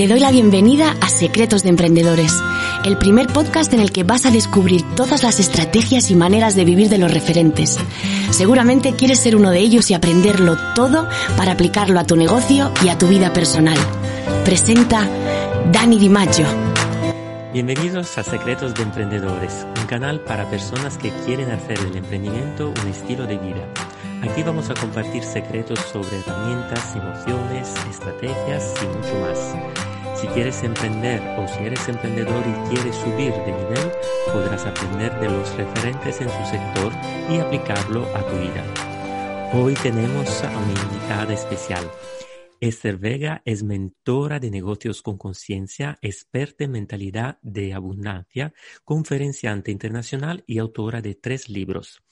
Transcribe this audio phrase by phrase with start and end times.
[0.00, 2.32] Te doy la bienvenida a Secretos de Emprendedores,
[2.86, 6.64] el primer podcast en el que vas a descubrir todas las estrategias y maneras de
[6.64, 7.78] vivir de los referentes.
[8.30, 12.88] Seguramente quieres ser uno de ellos y aprenderlo todo para aplicarlo a tu negocio y
[12.88, 13.76] a tu vida personal.
[14.42, 15.06] Presenta
[15.70, 16.46] Dani Di Maggio.
[17.52, 22.88] Bienvenidos a Secretos de Emprendedores, un canal para personas que quieren hacer del emprendimiento un
[22.88, 23.68] estilo de vida.
[24.22, 29.54] Aquí vamos a compartir secretos sobre herramientas, emociones, estrategias y mucho más.
[30.20, 33.92] Si quieres emprender o si eres emprendedor y quieres subir de nivel,
[34.30, 36.92] podrás aprender de los referentes en su sector
[37.30, 38.64] y aplicarlo a tu vida.
[39.54, 41.90] Hoy tenemos a una invitada especial.
[42.60, 48.52] Esther Vega es mentora de negocios con conciencia, experta en mentalidad de abundancia,
[48.84, 52.02] conferenciante internacional y autora de tres libros.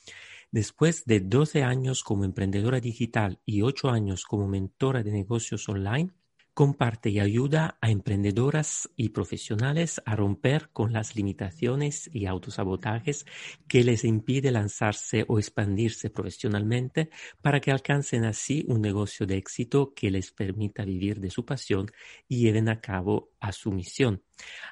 [0.51, 6.13] Después de 12 años como emprendedora digital y 8 años como mentora de negocios online,
[6.59, 13.27] comparte y ayuda a emprendedoras y profesionales a romper con las limitaciones y autosabotajes
[13.69, 17.11] que les impide lanzarse o expandirse profesionalmente
[17.43, 21.93] para que alcancen así un negocio de éxito que les permita vivir de su pasión
[22.27, 24.25] y lleven a cabo a su misión.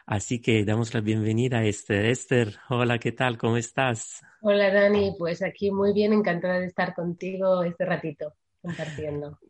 [0.07, 2.07] Así que damos la bienvenida a Esther.
[2.07, 3.39] Esther, hola, ¿qué tal?
[3.39, 4.25] ¿Cómo estás?
[4.41, 8.35] Hola Dani, pues aquí muy bien, encantada de estar contigo este ratito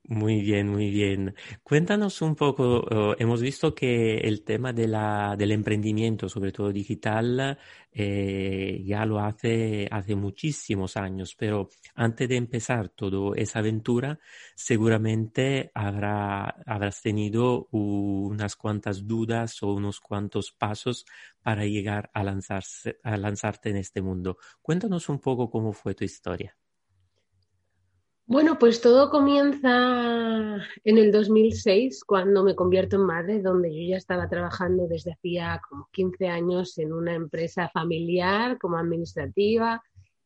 [0.08, 1.34] Muy bien, muy bien.
[1.64, 2.86] Cuéntanos un poco,
[3.18, 7.58] hemos visto que el tema de la, del emprendimiento, sobre todo digital,
[7.90, 14.20] eh, ya lo hace hace muchísimos años, pero antes de empezar toda esa aventura,
[14.54, 21.04] seguramente habrá, habrás tenido unas cuantas dudas o unos cuantos pasos
[21.42, 24.38] para llegar a, lanzarse, a lanzarte en este mundo.
[24.62, 26.56] Cuéntanos un poco cómo fue tu historia.
[28.28, 33.96] Bueno, pues todo comienza en el 2006, cuando me convierto en madre, donde yo ya
[33.96, 39.80] estaba trabajando desde hacía como 15 años en una empresa familiar como administrativa.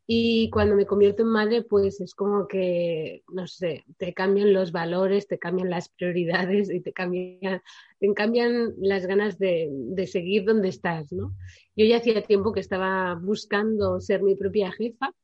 [0.07, 4.73] Y cuando me convierto en madre, pues es como que, no sé, te cambian los
[4.73, 7.61] valores, te cambian las prioridades y te cambian,
[7.99, 11.37] te cambian las ganas de, de seguir donde estás, ¿no?
[11.77, 15.15] Yo ya hacía tiempo que estaba buscando ser mi propia jefa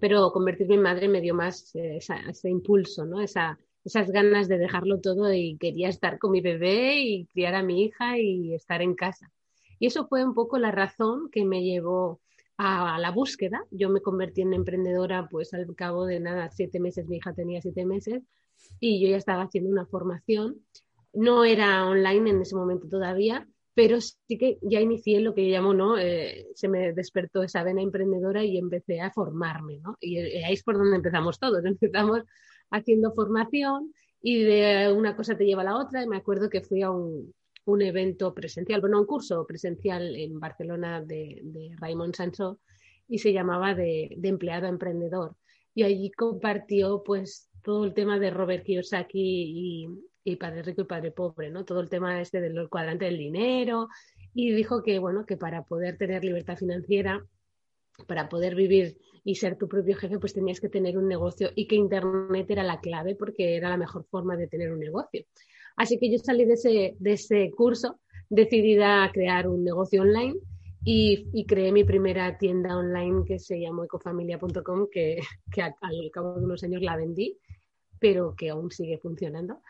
[0.00, 3.20] pero convertirme en madre me dio más eh, ese impulso, ¿no?
[3.20, 7.62] Esa, esas ganas de dejarlo todo y quería estar con mi bebé y criar a
[7.62, 9.30] mi hija y estar en casa.
[9.78, 12.20] Y eso fue un poco la razón que me llevó
[12.56, 13.64] a, la búsqueda.
[13.70, 17.60] Yo me convertí en emprendedora pues al cabo de nada, siete meses, mi hija tenía
[17.60, 18.22] siete meses
[18.80, 20.60] y yo ya estaba haciendo una formación.
[21.12, 25.56] No era online en ese momento todavía, pero sí que ya inicié lo que yo
[25.56, 25.98] llamo, ¿no?
[25.98, 29.96] Eh, se me despertó esa vena emprendedora y empecé a formarme, ¿no?
[30.00, 32.22] Y eh, ahí es por donde empezamos todos, empezamos
[32.70, 33.92] haciendo formación
[34.22, 36.02] y de una cosa te lleva a la otra.
[36.02, 37.34] Y me acuerdo que fui a un,
[37.64, 42.60] un evento presencial, bueno, un curso presencial en Barcelona de, de Raymond Sancho
[43.08, 45.36] y se llamaba de, de empleado emprendedor.
[45.74, 49.88] Y allí compartió pues todo el tema de Robert Kiyosaki y,
[50.24, 51.64] y Padre Rico y Padre Pobre, ¿no?
[51.64, 53.88] Todo el tema este del cuadrante del dinero
[54.32, 57.24] y dijo que, bueno, que para poder tener libertad financiera,
[58.06, 61.66] para poder vivir y ser tu propio jefe, pues tenías que tener un negocio y
[61.66, 65.24] que Internet era la clave porque era la mejor forma de tener un negocio.
[65.76, 70.34] Así que yo salí de ese, de ese curso decidida a crear un negocio online
[70.84, 75.18] y, y, creé mi primera tienda online que se llamó ecofamilia.com, que,
[75.50, 77.38] que al cabo de unos años la vendí,
[77.98, 79.60] pero que aún sigue funcionando.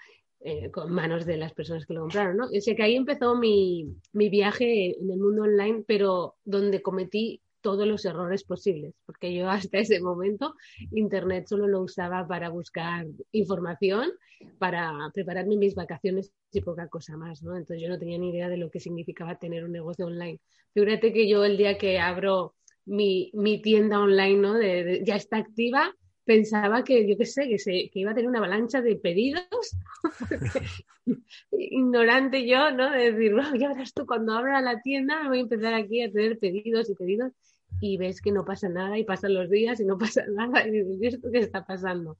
[0.46, 2.44] Eh, con manos de las personas que lo compraron, ¿no?
[2.44, 7.40] O sea que ahí empezó mi, mi, viaje en el mundo online, pero donde cometí
[7.62, 10.54] todos los errores posibles, porque yo hasta ese momento
[10.92, 14.10] Internet solo lo usaba para buscar información,
[14.58, 17.56] para prepararme mis vacaciones y poca cosa más, ¿no?
[17.56, 20.40] Entonces yo no tenía ni idea de lo que significaba tener un negocio online.
[20.74, 24.60] Fíjate que yo el día que abro mi, mi tienda online, ¿no?
[25.02, 25.90] ya está activa,
[26.24, 29.44] pensaba que, yo qué sé, que, se, que iba a tener una avalancha de pedidos.
[31.52, 32.90] Ignorante yo, ¿no?
[32.90, 36.10] De decir, bueno, ya verás tú, cuando abra la tienda voy a empezar aquí a
[36.10, 37.32] tener pedidos y pedidos
[37.80, 40.70] y ves que no pasa nada y pasan los días y no pasa nada y
[40.70, 42.16] dices, ¿esto qué está pasando?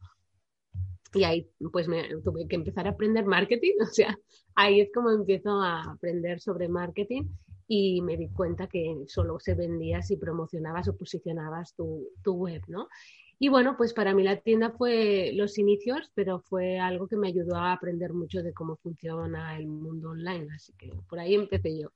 [1.15, 4.19] Y ahí pues me tuve que empezar a aprender marketing, o sea,
[4.55, 7.25] ahí es como empiezo a aprender sobre marketing
[7.67, 12.63] y me di cuenta que solo se vendía si promocionabas o posicionabas tu, tu web,
[12.69, 12.89] ¿no?
[13.39, 17.29] Y bueno, pues para mí la tienda fue los inicios, pero fue algo que me
[17.29, 20.49] ayudó a aprender mucho de cómo funciona el mundo online.
[20.55, 21.91] Así que por ahí empecé yo.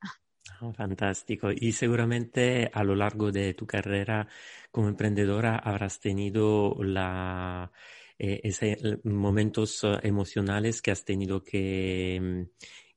[0.60, 1.50] Oh, fantástico.
[1.54, 4.28] Y seguramente a lo largo de tu carrera
[4.70, 7.70] como emprendedora habrás tenido la,
[8.18, 12.48] eh, ese, momentos eh, emocionales que has tenido que,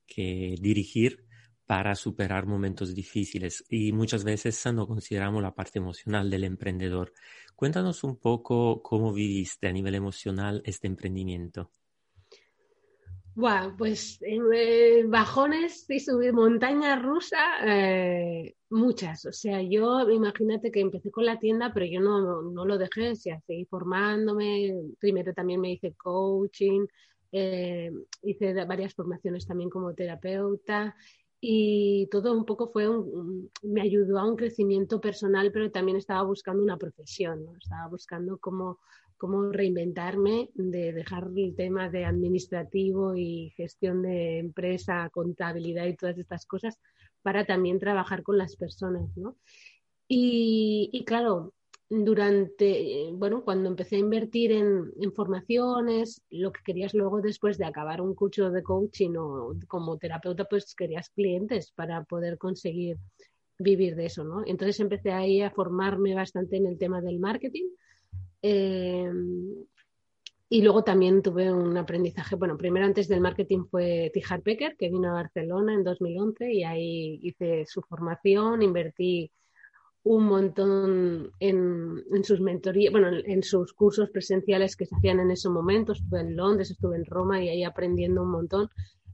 [0.06, 1.24] que dirigir
[1.72, 7.14] para superar momentos difíciles y muchas veces no consideramos la parte emocional del emprendedor.
[7.56, 11.70] Cuéntanos un poco cómo viviste a nivel emocional este emprendimiento.
[13.34, 19.24] Bueno, pues eh, bajones y subir montaña rusa, eh, muchas.
[19.24, 23.12] O sea, yo imagínate que empecé con la tienda, pero yo no, no, lo dejé,
[23.12, 24.74] o sea, seguí formándome.
[25.00, 26.84] Primero también me hice coaching,
[27.32, 27.90] eh,
[28.24, 30.94] hice varias formaciones también como terapeuta
[31.44, 36.22] y todo un poco fue un, me ayudó a un crecimiento personal, pero también estaba
[36.22, 37.56] buscando una profesión, ¿no?
[37.56, 38.78] estaba buscando cómo
[39.22, 46.18] cómo reinventarme, de dejar el tema de administrativo y gestión de empresa, contabilidad y todas
[46.18, 46.80] estas cosas
[47.22, 49.36] para también trabajar con las personas, ¿no?
[50.08, 51.54] Y, claro,
[52.04, 57.66] durante, bueno, cuando empecé a invertir en, en, formaciones, lo que querías luego después de
[57.66, 62.96] acabar un curso de coaching o como terapeuta, pues querías clientes para poder conseguir
[63.58, 64.42] vivir de eso, ¿no?
[64.46, 67.68] Entonces empecé ahí a formarme bastante en el tema del marketing
[68.42, 69.64] Em,
[70.48, 74.90] y luego también tuve un aprendizaje, bueno, primero antes del marketing fue Tijar Pecker, que
[74.90, 79.30] vino a Barcelona en 2011 y ahí hice su formación, invertí
[80.04, 85.48] un montón en, sus mentorías, bueno, en, sus cursos presenciales que se hacían en ese
[85.48, 85.92] momento.
[85.92, 88.68] Estuve en Londres, estuve en Roma y ahí aprendiendo un montón.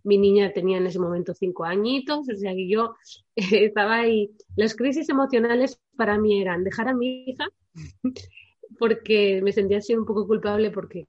[0.04, 2.94] Mi niña tenía en ese momento cinco añitos, o sea que yo
[3.36, 4.30] estaba ahí.
[4.56, 7.48] Las crisis emocionales para mí eran dejar a mi hija
[8.78, 11.06] porque me sentía así un poco culpable porque,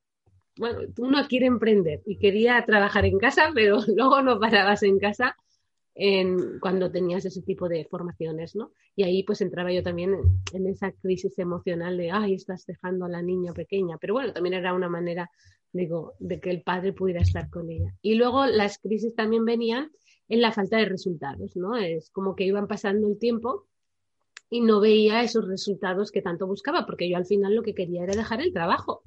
[0.58, 5.38] bueno, uno quiere emprender y quería trabajar en casa, pero luego no parabas en casa
[6.02, 8.72] en, cuando tenías ese tipo de formaciones, ¿no?
[8.96, 10.16] Y ahí pues entraba yo también
[10.54, 14.54] en, esa crisis emocional de, ay, estás dejando a la niña pequeña, pero bueno, también
[14.54, 15.30] era una manera,
[15.74, 17.94] digo, de que el padre pudiera estar con ella.
[18.02, 19.92] Y luego las crisis también venían
[20.30, 21.76] en la falta de resultados, ¿no?
[21.76, 23.68] Es como que iban pasando el tiempo
[24.50, 28.04] y no veía esos resultados que tanto buscaba, porque yo al final lo que quería
[28.04, 29.04] era dejar el trabajo.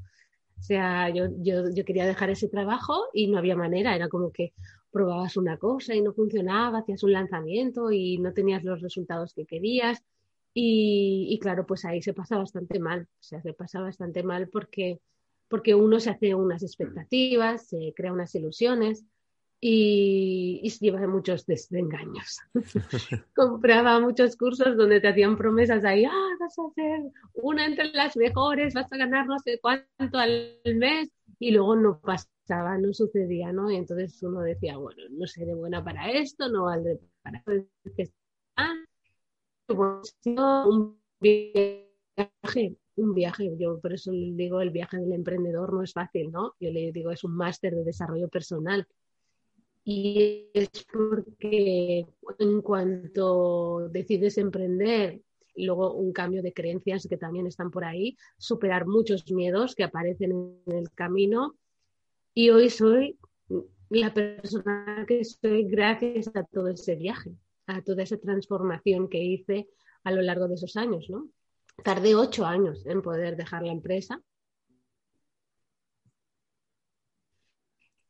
[0.63, 4.31] O sea, yo, yo, yo quería dejar ese trabajo y no había manera, era como
[4.31, 4.53] que
[4.93, 9.45] probabas una cosa y no funcionaba, hacías un lanzamiento y no tenías los resultados que
[9.45, 10.05] querías.
[10.55, 15.01] Y, claro, pues ahí se pasa bastante mal, o sea, se pasa bastante mal porque,
[15.49, 19.05] porque uno se hace unas expectativas, se crea unas ilusiones
[19.65, 22.41] y, y lleva muchos desengaños.
[23.37, 27.01] Compraba muchos cursos donde te hacían promesas ahí, ah, vas a ser
[27.35, 32.01] una entre las mejores, vas a ganar no sé cuánto al mes, y luego no
[32.01, 33.71] pasaba, no sucedía, ¿no?
[33.71, 37.45] Y entonces uno decía, bueno, no seré buena para esto, no valdré para
[37.97, 38.15] esto.
[39.69, 46.33] un viaje, un viaje, yo por eso digo, el viaje del emprendedor no es fácil,
[46.33, 46.55] ¿no?
[46.59, 48.89] Yo le digo, es un máster de desarrollo personal
[49.85, 52.07] y es porque
[52.39, 55.21] en cuanto decides emprender
[55.55, 59.85] y luego un cambio de creencias que también están por ahí, superar muchos miedos que
[59.85, 61.57] aparecen en el camino
[62.33, 63.19] y hoy soy
[63.91, 67.33] la persona que soy gracias a todo ese viaje,
[67.67, 69.69] a toda esa transformación que hice
[70.05, 71.29] a lo largo de esos años, ¿no?
[71.85, 74.23] Tardé ocho años en poder dejar la empresa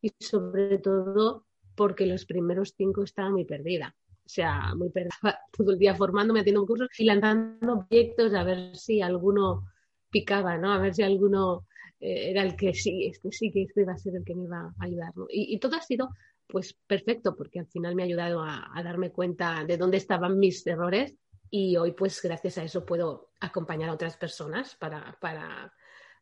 [0.00, 3.94] y sobre todo porque los primeros cinco estaba muy perdida.
[4.24, 8.76] O sea, muy perdida, todo el día formándome, haciendo cursos y lanzando proyectos a ver
[8.76, 9.66] si alguno
[10.10, 10.72] picaba, ¿no?
[10.72, 11.66] A ver si alguno
[12.00, 14.44] eh, era el que sí, este sí, que este iba a ser el que me
[14.44, 16.10] iba a ayudar, y, todo ha sido
[16.46, 20.38] pues perfecto porque al final me ha ayudado a, a, darme cuenta de dónde estaban
[20.38, 21.14] mis errores
[21.48, 25.72] y hoy pues gracias a eso puedo acompañar a otras personas para, para,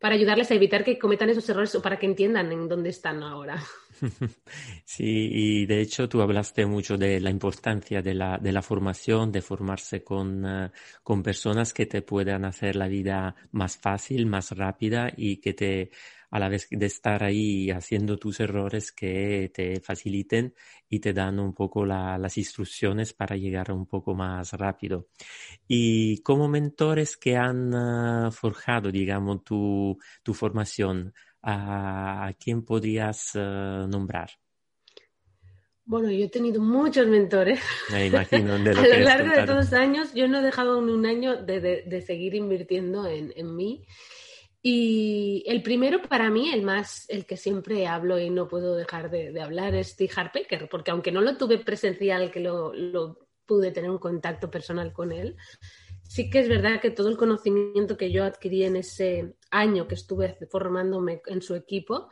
[0.00, 3.22] para ayudarles a evitar que cometan esos errores o para que entiendan en dónde están
[3.22, 3.62] ahora.
[4.84, 9.30] Sí, y de hecho tú hablaste mucho de la importancia de la, de la formación,
[9.32, 10.70] de formarse con, eh,
[11.02, 15.90] con personas que te puedan hacer la vida más fácil, más rápida y que te,
[16.30, 20.54] a la vez de estar ahí haciendo tus errores, que te faciliten
[20.88, 25.08] y te dan un poco la, las instrucciones para llegar un poco más rápido.
[25.68, 31.12] Y como mentores que han uh, forjado, digamos, tu, tu formación,
[31.42, 34.30] ¿a quién podrías uh, nombrar?
[35.90, 37.60] Bueno, yo he tenido muchos mentores.
[37.90, 38.56] Me imagino.
[38.60, 41.04] De lo a lo largo de todos los años, yo no he dejado ni un
[41.04, 43.84] año de, de, de seguir invirtiendo en, en, mí.
[44.62, 49.10] Y el primero para mí, el más, el que siempre hablo y no puedo dejar
[49.10, 50.08] de, de hablar, es T.
[50.14, 54.92] Harpecker, porque aunque no lo tuve presencial, que lo, lo pude tener un contacto personal
[54.92, 55.36] con él,
[56.10, 59.94] sí que es verdad que todo el conocimiento que yo adquirí en ese año que
[59.94, 62.08] estuve formándome en su equipo,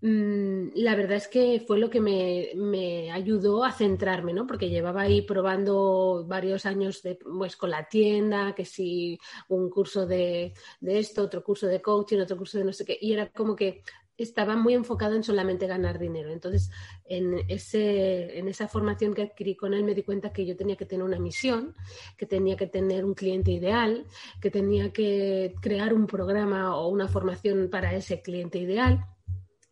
[0.00, 4.48] mm, la verdad es que fue lo que me, ayudó a centrarme, ¿no?
[4.48, 9.16] Porque llevaba ahí probando varios años de, pues, con la tienda, que si
[9.48, 12.98] un curso de, de, esto, otro curso de coaching, otro curso de no sé qué,
[13.00, 13.84] y era como que
[14.22, 16.30] estaba muy enfocado en solamente ganar dinero.
[16.30, 16.70] Entonces,
[17.04, 20.76] en, ese, en esa formación que adquirí con él, me di cuenta que yo tenía
[20.76, 21.74] que tener una misión,
[22.16, 24.06] que tenía que tener un cliente ideal,
[24.40, 29.04] que tenía que crear un programa o una formación para ese cliente ideal.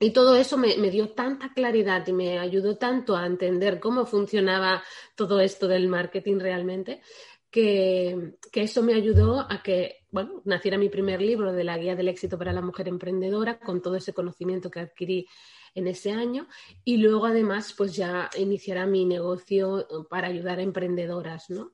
[0.00, 4.06] Y todo eso me, me, dio tanta claridad y me ayudó tanto a entender cómo
[4.06, 4.84] funcionaba
[5.16, 7.02] todo esto del marketing realmente,
[7.50, 12.08] que, eso me ayudó a que, bueno, naciera mi primer libro de la Guía del
[12.08, 15.26] Éxito para la Mujer Emprendedora, con todo ese conocimiento que adquirí
[15.74, 16.48] en ese año
[16.84, 21.72] y luego además pues ya iniciará mi negocio para ayudar a emprendedoras, ¿no?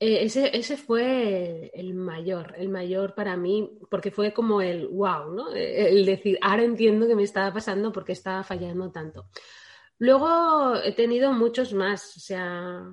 [0.00, 5.32] Eh, ese, ese, fue el mayor, el mayor para mí, porque fue como el wow,
[5.32, 5.52] ¿no?
[5.52, 9.26] El decir, ahora entiendo que me estaba pasando porque estaba fallando tanto.
[9.98, 12.84] Luego he tenido muchos más, o sea,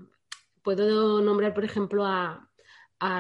[0.66, 2.42] puedo nombrar, por ejemplo, a,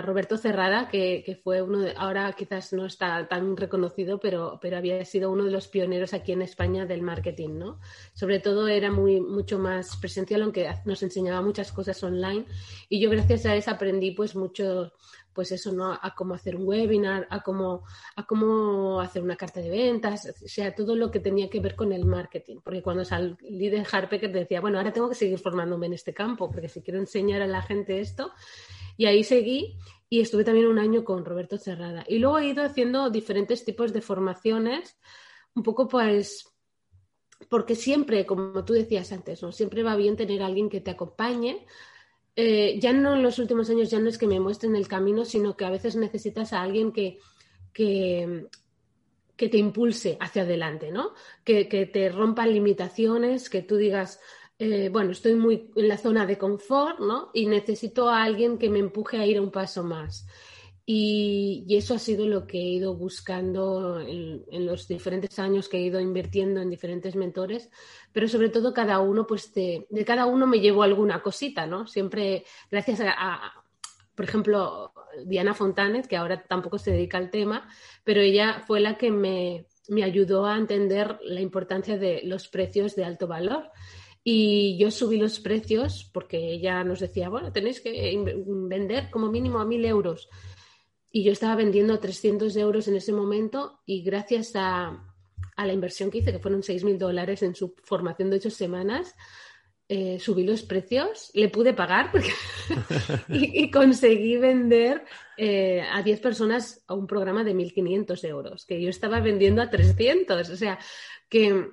[0.01, 5.05] Roberto Cerrada, que, fue uno de, ahora quizás no está tan reconocido, pero, pero había
[5.05, 7.79] sido uno de los pioneros aquí en España del marketing, ¿no?
[8.15, 12.45] Sobre todo era muy, mucho más presencial, aunque nos enseñaba muchas cosas online.
[12.89, 14.91] Y yo gracias a eso aprendí pues mucho,
[15.35, 15.91] pues eso, ¿no?
[15.91, 17.83] A cómo hacer un webinar, a cómo,
[18.15, 21.75] a cómo hacer una carta de ventas, o sea, todo lo que tenía que ver
[21.75, 22.61] con el marketing.
[22.63, 26.49] Porque cuando salí de Harpecker decía, bueno, ahora tengo que seguir formándome en este campo,
[26.49, 28.31] porque si quiero enseñar a la gente esto,
[28.95, 29.77] y ahí seguí
[30.09, 32.05] y estuve también un año con Roberto Cerrada.
[32.07, 34.97] Y luego he ido haciendo diferentes tipos de formaciones,
[35.53, 36.55] un poco pues
[37.49, 39.51] porque siempre, como tú decías antes, ¿no?
[39.51, 41.65] siempre va bien tener a alguien que te acompañe,
[42.35, 45.23] eh, ya no en los últimos años, ya no es que me muestren el camino,
[45.23, 47.19] sino que a veces necesitas a alguien que,
[47.71, 48.47] que,
[49.37, 51.13] te impulse hacia adelante, ¿no?
[51.43, 54.19] Que, te rompa limitaciones, que tú digas,
[54.59, 57.29] eh, bueno, estoy muy en la zona de confort, ¿no?
[57.33, 60.27] Y necesito a alguien que me empuje a ir un paso más.
[60.87, 65.81] Y, eso ha sido lo que he ido buscando en, los diferentes años que he
[65.81, 67.69] ido invirtiendo en diferentes mentores,
[68.11, 71.87] pero sobre todo cada uno, pues de, cada uno me llevo alguna cosita, ¿no?
[71.87, 73.63] Siempre, gracias a,
[74.13, 74.93] por ejemplo,
[75.25, 77.67] Diana Fontanes, que ahora tampoco se dedica al tema,
[78.03, 82.95] pero ella fue la que me, me ayudó a entender la importancia de los precios
[82.95, 83.71] de alto valor.
[84.27, 89.59] Y yo subí los precios porque ella nos decía, bueno, tenéis que vender como mínimo
[89.59, 90.29] a mil euros
[91.15, 95.01] y yo estaba vendiendo a 300 euros en ese momento y gracias a,
[95.55, 99.15] la inversión que hice, que fueron 6.000 dólares en su formación de ocho semanas,
[99.88, 102.12] eh, subí los precios, le pude pagar
[103.29, 105.05] y, conseguí vender
[105.38, 109.69] eh, a 10 personas a un programa de 1.500 euros, que yo estaba vendiendo a
[109.69, 110.50] 300.
[110.50, 110.77] O sea,
[111.29, 111.69] que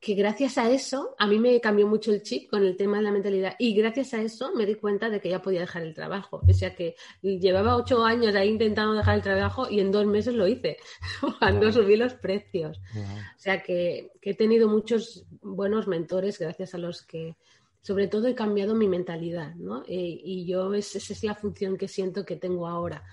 [0.00, 3.04] que gracias a eso, a mí me cambió mucho el chip con el tema de
[3.04, 5.94] la mentalidad y gracias a eso me di cuenta de que ya podía dejar el
[5.94, 6.42] trabajo.
[6.46, 10.34] O sea que llevaba ocho años ahí intentando dejar el trabajo y en dos meses
[10.34, 10.76] lo hice,
[11.38, 12.78] cuando subí los precios.
[12.78, 17.36] O sea que, he tenido muchos buenos mentores gracias a los que,
[17.80, 19.82] sobre todo, he cambiado mi mentalidad, ¿no?
[19.88, 23.04] Eh, y yo, esa es la función que siento que tengo ahora.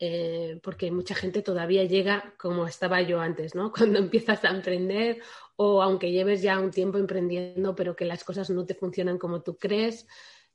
[0.00, 3.72] Eh, porque mucha gente todavía llega como estaba yo antes, ¿no?
[3.76, 5.20] Cuando empiezas a emprender
[5.56, 9.42] o aunque lleves ya un tiempo emprendiendo, pero que las cosas no te funcionan como
[9.42, 10.06] tú crees.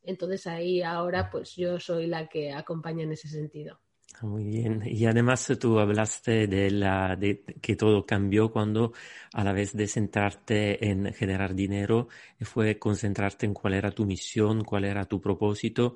[0.01, 3.79] Entonces ahí ahora pues yo soy la que acompaña en ese sentido.
[4.15, 4.83] Ah, muy bien.
[4.85, 8.93] Y además tú hablaste de, la, de que todo cambió cuando
[9.33, 12.07] a la vez de centrarte en generar dinero,
[12.41, 15.95] fue concentrarte en cuál era tu misión, cuál era tu propósito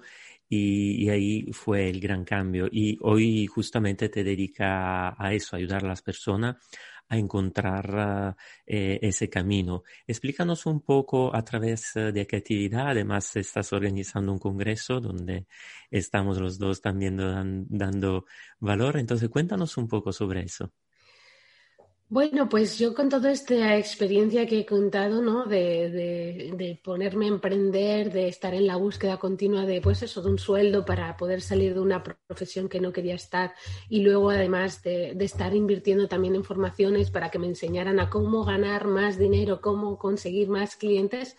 [0.49, 2.67] y, ahí fue el gran cambio.
[2.71, 6.57] Y hoy justamente te dedica a eso, ayudar a las personas
[7.09, 8.35] a encontrar
[8.65, 9.83] eh, ese camino.
[10.05, 12.89] Explícanos un poco a través eh, de qué actividad.
[12.89, 15.47] Además, estás organizando un congreso donde
[15.89, 17.17] estamos los dos también
[17.69, 18.25] dando
[18.59, 18.97] valor.
[18.97, 20.73] Entonces, cuéntanos un poco sobre eso.
[22.09, 25.43] Bueno, pues yo con toda esta experiencia que he contado, ¿no?
[25.45, 30.39] De, ponerme a emprender, de estar en la búsqueda continua de, pues eso, de un
[30.39, 33.53] sueldo para poder salir de una profesión que no quería estar
[33.89, 38.45] y luego además de, estar invirtiendo también en formaciones para que me enseñaran a cómo
[38.45, 41.35] ganar más dinero, cómo conseguir más clientes,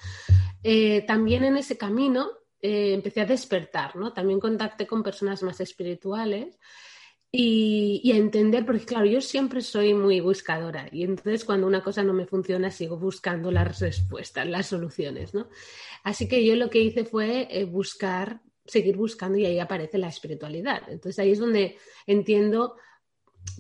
[0.63, 2.29] eh, también en ese camino
[2.61, 4.13] eh, empecé a despertar, ¿no?
[4.13, 6.59] También contacté con personas más espirituales
[7.31, 12.03] y, a entender, porque claro, yo siempre soy muy buscadora y entonces cuando una cosa
[12.03, 15.49] no me funciona sigo buscando las respuestas, las soluciones, ¿no?
[16.05, 20.09] Así que yo lo que hice fue eh, buscar, seguir buscando y ahí aparece la
[20.09, 20.83] espiritualidad.
[20.89, 22.77] Entonces ahí es donde entiendo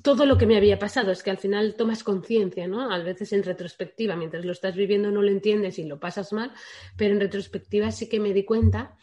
[0.03, 1.13] todo lo que me había pasado.
[1.13, 2.91] Es que al final tomas conciencia, ¿no?
[2.91, 6.53] A veces en retrospectiva, mientras lo estás viviendo no lo entiendes y lo pasas mal,
[6.97, 8.97] pero en retrospectiva sí que me di cuenta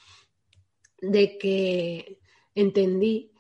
[1.02, 2.20] de que
[2.56, 3.35] entendí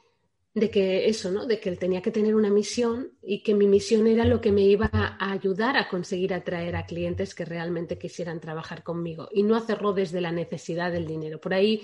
[0.55, 1.45] de que eso, ¿no?
[1.45, 4.53] De que él tenía que tener una misión y que mi misión era lo que
[4.53, 9.43] me iba a ayudar a conseguir atraer a clientes que realmente quisieran trabajar conmigo y
[9.43, 11.41] no hacerlo desde la necesidad del dinero.
[11.41, 11.83] Por ahí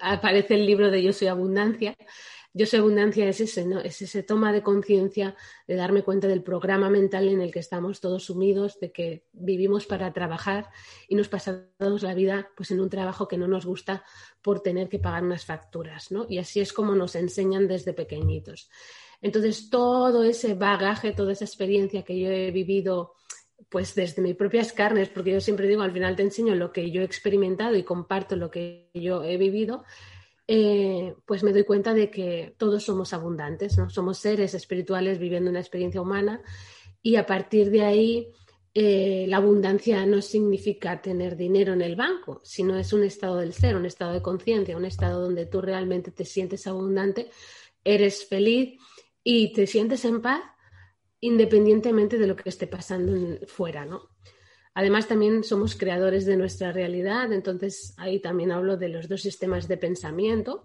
[0.00, 1.96] aparece el libro de Yo soy abundancia
[2.52, 3.80] yo soy abundancia es ese, ¿no?
[3.80, 5.36] Es ese toma de conciencia,
[5.68, 9.86] de darme cuenta del programa mental en el que estamos todos sumidos, de que vivimos
[9.86, 10.70] para trabajar
[11.08, 14.04] y nos pasamos la vida pues en un trabajo que no nos gusta
[14.42, 16.26] por tener que pagar unas facturas, ¿no?
[16.28, 18.68] Y así es como nos enseñan desde pequeñitos.
[19.22, 23.14] Entonces, todo ese bagaje, toda esa experiencia que yo he vivido
[23.68, 26.90] pues desde mis propias carnes, porque yo siempre digo, al final te enseño lo que
[26.90, 29.84] yo he experimentado y comparto lo que yo he vivido,
[30.52, 33.88] eh, pues me doy cuenta de que todos somos abundantes, ¿no?
[33.88, 36.42] Somos seres espirituales viviendo una experiencia humana
[37.00, 38.32] y a partir de ahí
[38.74, 43.52] eh, la abundancia no significa tener dinero en el banco, sino es un estado del
[43.52, 47.30] ser, un estado de conciencia, un estado donde tú realmente te sientes abundante,
[47.84, 48.76] eres feliz
[49.22, 50.42] y te sientes en paz
[51.20, 54.08] independientemente de lo que esté pasando fuera, ¿no?
[54.74, 59.66] Además, también somos creadores de nuestra realidad, entonces ahí también hablo de los dos sistemas
[59.66, 60.64] de pensamiento,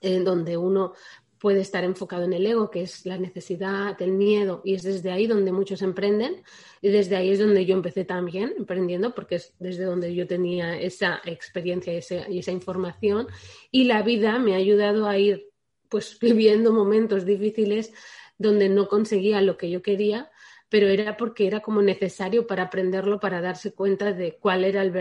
[0.00, 0.94] en donde uno
[1.40, 5.10] puede estar enfocado en el ego, que es la necesidad, el miedo, y es desde
[5.10, 6.42] ahí donde muchos emprenden,
[6.82, 10.78] y desde ahí es donde yo empecé también emprendiendo, porque es desde donde yo tenía
[10.78, 13.26] esa experiencia y, esa información,
[13.70, 15.48] y la vida me ha ayudado a ir
[15.88, 17.92] pues viviendo momentos difíciles
[18.36, 20.30] donde no conseguía lo que yo quería,
[20.70, 24.94] pero era porque era como necesario para aprenderlo, para darse cuenta de cuál era el,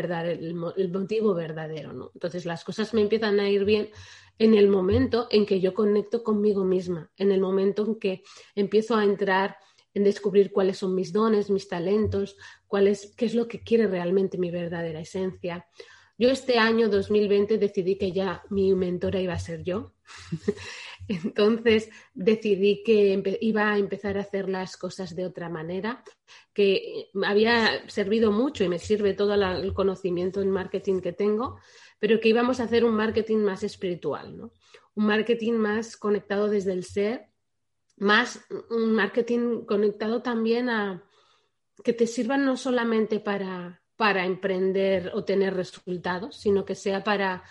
[0.75, 1.93] el, motivo verdadero.
[1.93, 2.11] ¿no?
[2.15, 3.89] Entonces las cosas me empiezan a ir bien
[4.39, 8.23] en el momento en que yo conecto conmigo misma, en el momento en que
[8.55, 9.57] empiezo a entrar
[9.93, 12.35] en descubrir cuáles son mis dones, mis talentos,
[12.65, 15.67] cuál es, qué es lo que quiere realmente mi verdadera esencia.
[16.17, 19.93] Yo este año 2020 decidí que ya mi mentora iba a ser yo.
[21.09, 26.03] Entonces decidí que iba a empezar a hacer las cosas de otra manera,
[26.53, 31.59] que me había servido mucho y me sirve todo el conocimiento en marketing que tengo,
[31.97, 34.53] pero que íbamos a hacer un marketing más espiritual, ¿no?
[34.93, 37.29] Un marketing más conectado desde el ser,
[37.97, 41.03] más un marketing conectado también a
[41.83, 47.43] que te sirvan no solamente para, para emprender o tener resultados, sino que sea para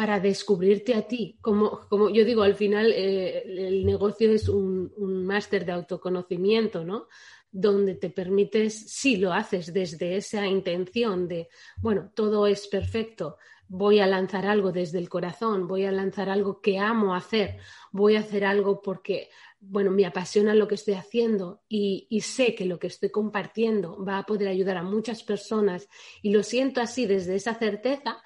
[0.00, 1.36] para descubrirte a ti.
[1.42, 6.86] Como, como yo digo, al final eh, el negocio es un, un máster de autoconocimiento,
[6.86, 7.06] ¿no?
[7.52, 11.50] Donde te permites, si lo haces desde esa intención de,
[11.82, 13.36] bueno, todo es perfecto,
[13.68, 17.58] voy a lanzar algo desde el corazón, voy a lanzar algo que amo hacer,
[17.92, 19.28] voy a hacer algo porque,
[19.60, 24.02] bueno, me apasiona lo que estoy haciendo y, y, sé que lo que estoy compartiendo
[24.02, 25.90] va a poder ayudar a muchas personas
[26.22, 28.22] y lo siento así desde esa certeza,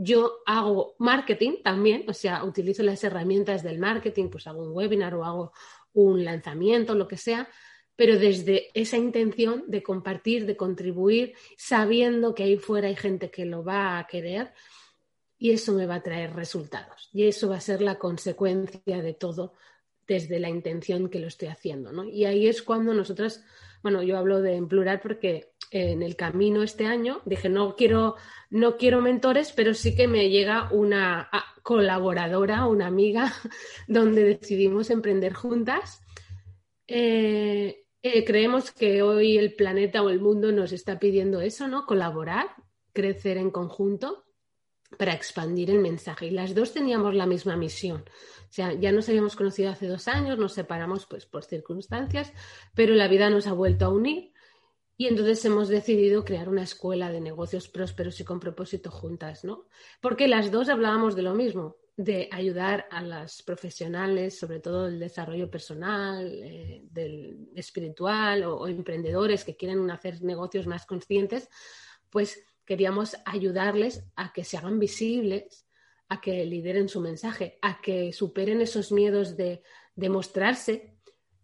[0.00, 5.12] yo hago marketing también, o sea, utilizo las herramientas del marketing, pues hago un webinar
[5.16, 5.52] o hago
[5.92, 7.48] un lanzamiento, lo que sea,
[7.96, 13.44] pero desde esa intención de compartir, de contribuir, sabiendo que ahí fuera hay gente que
[13.44, 14.52] lo va a querer
[15.36, 17.10] y eso me va a traer resultados.
[17.12, 19.54] Y eso va a ser la consecuencia de todo
[20.06, 22.04] desde la intención que lo estoy haciendo, ¿no?
[22.04, 23.44] Y ahí es cuando nosotras,
[23.82, 27.20] bueno, yo hablo de en plural porque en el camino este año.
[27.24, 28.16] Dije no quiero
[28.50, 31.30] no quiero mentores pero sí que me llega una
[31.62, 33.32] colaboradora una amiga
[33.88, 36.02] donde decidimos emprender juntas.
[36.86, 41.84] Eh, eh, creemos que hoy el planeta o el mundo nos está pidiendo eso no
[41.84, 42.46] colaborar
[42.92, 44.24] crecer en conjunto
[44.96, 46.26] para expandir el mensaje.
[46.26, 48.04] Y las dos teníamos la misma misión.
[48.48, 52.32] O sea, ya nos habíamos conocido hace dos años, nos separamos pues por circunstancias,
[52.74, 54.32] pero la vida nos ha vuelto a unir
[55.00, 59.66] y entonces hemos decidido crear una escuela de negocios prósperos y con propósito juntas, ¿no?
[60.00, 64.98] Porque las dos hablábamos de lo mismo, de ayudar a las profesionales, sobre todo el
[64.98, 71.48] desarrollo personal, eh, del espiritual o, emprendedores que quieren hacer negocios más conscientes,
[72.10, 75.64] pues queríamos ayudarles a que se hagan visibles,
[76.08, 79.62] a que lideren su mensaje, a que superen esos miedos de,
[79.94, 80.97] de mostrarse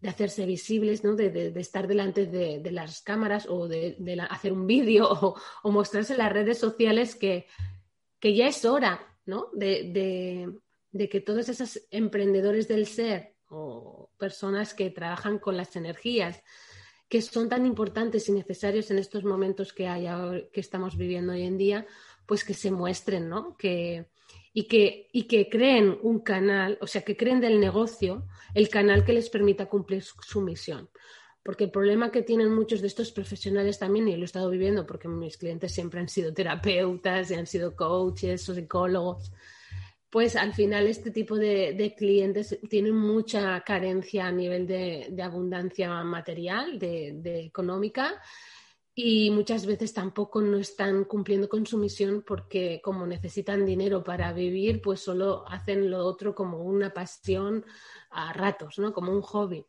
[0.05, 1.17] de hacerse visibles, ¿no?
[1.17, 3.97] de, estar delante de, las cámaras o de,
[4.29, 5.09] hacer un vídeo
[5.63, 7.47] o, mostrarse en las redes sociales que,
[8.21, 9.49] que ya es hora ¿no?
[9.55, 10.53] de,
[11.11, 16.43] que todos esos emprendedores del ser o personas que trabajan con las energías
[17.09, 20.07] que son tan importantes y necesarios en estos momentos que, hay
[20.53, 21.87] que estamos viviendo hoy en día,
[22.27, 23.57] pues que se muestren, ¿no?
[23.57, 24.11] que,
[24.57, 29.05] y que, y que creen un canal, o sea, que creen del negocio el canal
[29.05, 30.89] que les permita cumplir su, misión.
[31.43, 34.87] Porque el problema que tienen muchos de estos profesionales también, y lo he estado viviendo
[34.87, 39.33] porque mis clientes siempre han sido terapeutas y han sido coaches o psicólogos,
[40.09, 46.79] pues al final este tipo de, clientes tienen mucha carencia a nivel de, abundancia material,
[46.79, 48.23] de, económica,
[48.95, 54.33] y muchas veces tampoco no están cumpliendo con su misión porque como necesitan dinero para
[54.33, 57.65] vivir, pues solo hacen lo otro como una pasión
[58.11, 58.93] a ratos, ¿no?
[58.93, 59.67] Como un hobby.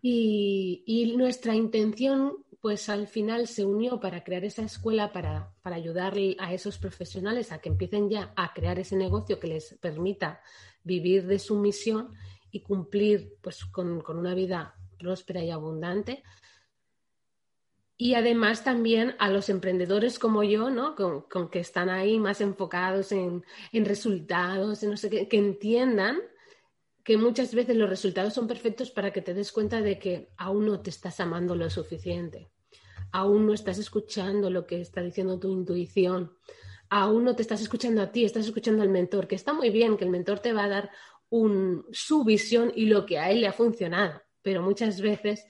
[0.00, 6.14] y, nuestra intención pues al final se unió para crear esa escuela, para, para ayudar
[6.38, 10.40] a esos profesionales a que empiecen ya a crear ese negocio que les permita
[10.84, 12.14] vivir de su misión
[12.52, 16.22] y cumplir pues, con, una vida próspera y abundante.
[17.96, 20.96] Y además también a los emprendedores como yo, ¿no?
[20.96, 26.18] Con, que están ahí más enfocados en, resultados, en no sé qué, que entiendan
[27.04, 30.66] que muchas veces los resultados son perfectos para que te des cuenta de que aún
[30.66, 32.50] no te estás amando lo suficiente,
[33.10, 36.32] aún no estás escuchando lo que está diciendo tu intuición,
[36.88, 39.96] aún no te estás escuchando a ti, estás escuchando al mentor, que está muy bien,
[39.96, 40.90] que el mentor te va a dar
[41.92, 45.46] su visión y lo que a él le ha funcionado, pero muchas veces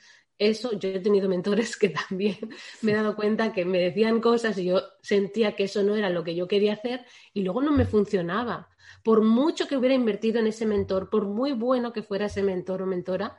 [0.48, 2.38] eso, yo he tenido mentores que también
[2.80, 6.10] me he dado cuenta que me decían cosas y yo sentía que eso no era
[6.10, 8.68] lo que yo quería hacer y luego no me funcionaba
[9.02, 12.82] por mucho que hubiera invertido en ese mentor, por muy bueno que fuera ese mentor
[12.82, 13.36] o mentora,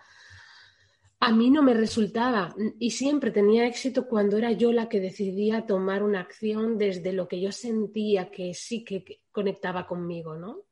[1.19, 5.65] a mí no me resultaba y siempre tenía éxito cuando era yo la que decidía
[5.65, 10.63] tomar una acción desde lo que yo sentía que sí que conectaba conmigo, ¿no?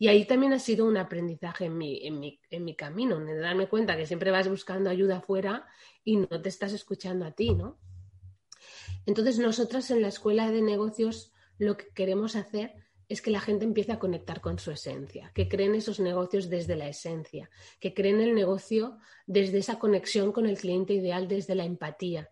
[0.00, 3.36] Y ahí también ha sido un aprendizaje en mi, en mi, en mi camino, de
[3.36, 5.66] darme cuenta que siempre vas buscando ayuda afuera
[6.02, 7.78] y no te estás escuchando a ti, ¿no?
[9.04, 12.72] Entonces, nosotras en la escuela de negocios lo que queremos hacer
[13.10, 16.76] es que la gente empiece a conectar con su esencia, que creen esos negocios desde
[16.76, 21.66] la esencia, que creen el negocio desde esa conexión con el cliente ideal, desde la
[21.66, 22.30] empatía,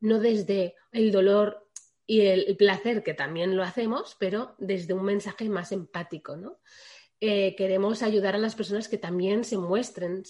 [0.00, 1.66] no desde el dolor
[2.06, 6.58] y el placer, que también lo hacemos, pero desde un mensaje más empático, ¿no?
[7.20, 10.22] Eh, queremos ayudar a las personas que también se muestren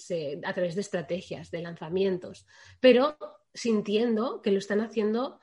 [0.45, 2.45] a través de estrategias, de lanzamientos,
[2.79, 3.17] pero
[3.53, 5.39] sintiendo que lo están haciendo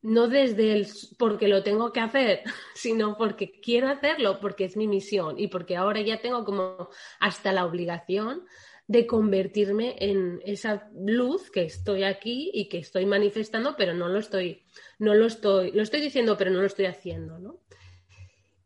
[0.00, 0.86] no desde el
[1.18, 2.42] porque lo tengo que hacer,
[2.74, 6.88] sino porque quiero hacerlo, porque es mi misión y porque ahora ya tengo como
[7.20, 8.44] hasta la obligación
[8.86, 14.18] de convertirme en esa luz que estoy aquí y que estoy manifestando, pero no lo
[14.18, 14.64] estoy,
[14.98, 17.60] no lo estoy, lo estoy diciendo, pero no lo estoy haciendo, ¿no?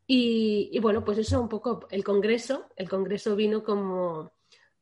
[0.05, 4.33] Y, y bueno, pues eso un poco el congreso, el congreso vino como,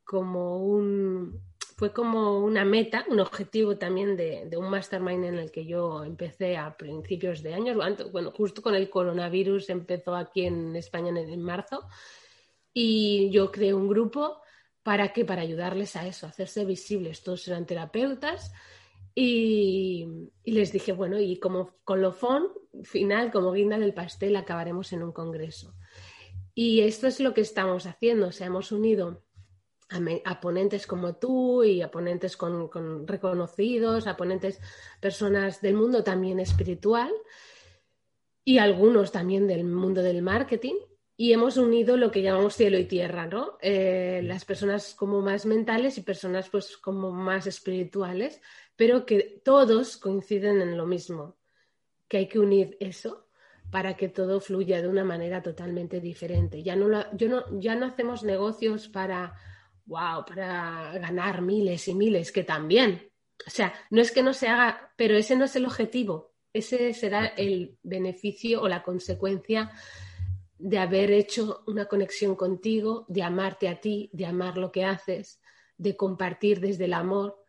[0.04, 1.42] como un,
[1.82, 6.56] fue como una meta, un objetivo también de, un mastermind en el que yo empecé
[6.56, 7.76] a principios de año,
[8.12, 11.88] bueno, justo con el coronavirus empezó aquí en España en, marzo,
[12.72, 14.44] y yo creé un grupo
[14.84, 17.24] para que para ayudarles a eso, hacerse visibles.
[17.24, 18.54] Todos eran terapeutas
[19.16, 20.06] y,
[20.44, 22.48] y, les dije, bueno, y como colofón
[22.84, 25.76] final, como guinda del pastel, acabaremos en un congreso.
[26.54, 29.24] Y esto es lo que estamos haciendo, o sea, hemos unido
[30.26, 34.60] a, ponentes como tú y a ponentes con, reconocidos, a ponentes
[35.00, 37.12] personas del mundo también espiritual
[38.44, 40.76] y algunos también del mundo del marketing.
[41.18, 43.58] Y hemos unido lo que llamamos cielo y tierra, ¿no?
[43.62, 48.42] Eh, las personas como más mentales y personas pues como más espirituales,
[48.76, 51.38] pero que todos coinciden en lo mismo,
[52.12, 53.30] que hay que unir eso
[53.72, 56.62] para que todo fluya de una manera totalmente diferente.
[56.62, 59.34] Ya no, yo no, ya no hacemos negocios para
[59.86, 63.10] wow, para ganar miles y miles, que también.
[63.48, 66.34] O sea, no es que no se haga, pero ese no es el objetivo.
[66.52, 69.72] Ese será el beneficio o la consecuencia
[70.58, 75.40] de haber hecho una conexión contigo, de amarte a ti, de amar lo que haces,
[75.78, 77.41] de compartir desde el amor.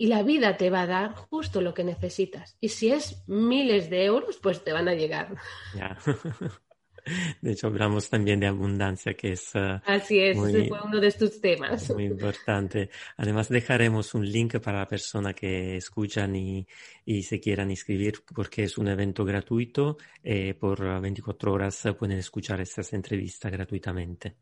[0.00, 2.56] Y la vida te va a dar justo lo que necesitas.
[2.58, 5.36] Y si es miles de euros, pues te van a llegar.
[7.42, 9.54] De hecho, hablamos también de abundancia, que es...
[9.54, 11.90] Uh, Así es, ese fue uno de tus temas.
[11.90, 12.88] Muy importante.
[13.18, 16.66] Además, dejaremos un link para la persona que escuchan y,
[17.04, 19.98] y se quieran inscribir, porque es un evento gratuito.
[20.24, 24.34] Eh, por 24 horas pueden escuchar estas entrevistas gratuitamente.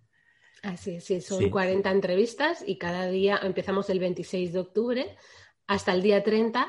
[0.62, 5.16] Así es, sí, son 40 entrevistas y cada día empezamos el 26 de octubre
[5.68, 6.68] hasta el día 30.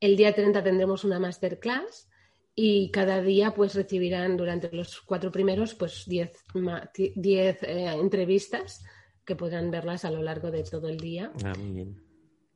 [0.00, 2.08] El día 30 tendremos una masterclass
[2.54, 6.44] y cada día pues recibirán durante los cuatro primeros pues diez,
[7.14, 8.84] diez eh, entrevistas
[9.24, 11.30] que podrán verlas a lo largo de todo el día.
[11.44, 11.52] Ah.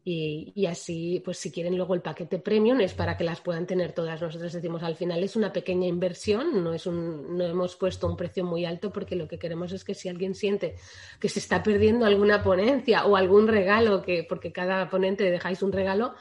[0.05, 3.93] Y, así, pues si quieren luego el paquete premium es para que las puedan tener
[3.93, 4.21] todas.
[4.21, 8.17] Nosotros decimos, al final es una pequeña inversión, no, es un, no hemos puesto un
[8.17, 10.75] precio muy alto porque lo que queremos es que si alguien siente
[11.21, 15.71] que se está perdiendo alguna ponencia o algún regalo, que porque cada ponente dejáis un
[15.71, 16.15] regalo,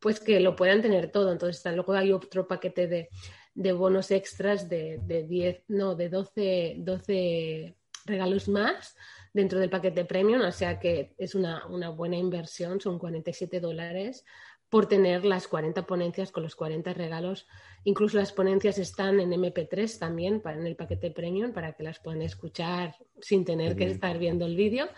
[0.00, 1.30] pues que lo puedan tener todo.
[1.30, 3.10] Entonces, luego hay otro paquete de,
[3.54, 8.96] de bonos extras de, de 10, no, de 12, 12 regalos más
[9.36, 14.24] dentro del paquete premium, o sea que es una, buena inversión, son 47 dólares
[14.70, 17.46] por tener las 40 ponencias con los 40 regalos.
[17.84, 22.00] Incluso las ponencias están en MP3 también para, en el paquete premium para que las
[22.00, 24.88] puedan escuchar sin tener que estar viendo el vídeo.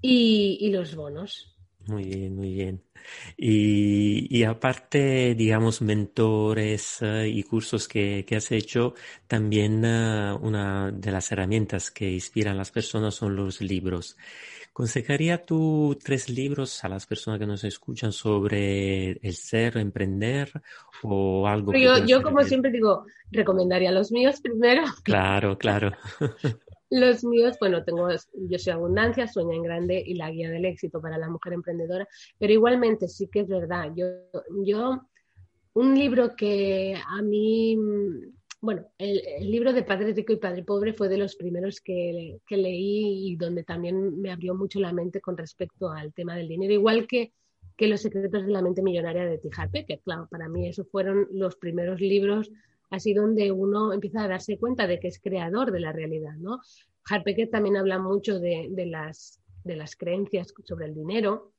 [0.00, 1.57] y, los bonos.
[1.88, 2.82] Muy bien, muy bien.
[3.38, 8.94] Y, aparte, digamos, mentores eh, y cursos que, has hecho,
[9.26, 14.18] también eh, una de las herramientas que inspiran a las personas son los libros.
[14.74, 20.62] ¿Consejaría tú tres libros a las personas que nos escuchan sobre el ser, emprender
[21.02, 21.72] o algo?
[21.72, 24.84] Yo, yo como siempre digo, recomendaría los míos primero.
[25.04, 25.92] Claro, claro.
[26.90, 31.00] Los míos, bueno, tengo Yo soy Abundancia, Sueña en Grande y la Guía del Éxito
[31.00, 33.92] para la Mujer Emprendedora, pero igualmente sí que es verdad.
[33.94, 34.06] Yo,
[34.64, 35.02] yo
[35.74, 37.78] un libro que a mí,
[38.60, 42.56] bueno, el, libro de Padre Rico y Padre Pobre fue de los primeros que, que,
[42.56, 46.72] leí y donde también me abrió mucho la mente con respecto al tema del dinero,
[46.72, 47.32] igual que,
[47.76, 51.28] que Los secretos de la mente millonaria de Tijar que claro, para mí esos fueron
[51.30, 52.50] los primeros libros
[52.90, 56.60] así donde uno empieza a darse cuenta de que es creador de la realidad, ¿no?
[57.08, 61.52] Harpecker también habla mucho de, las, de las creencias sobre el dinero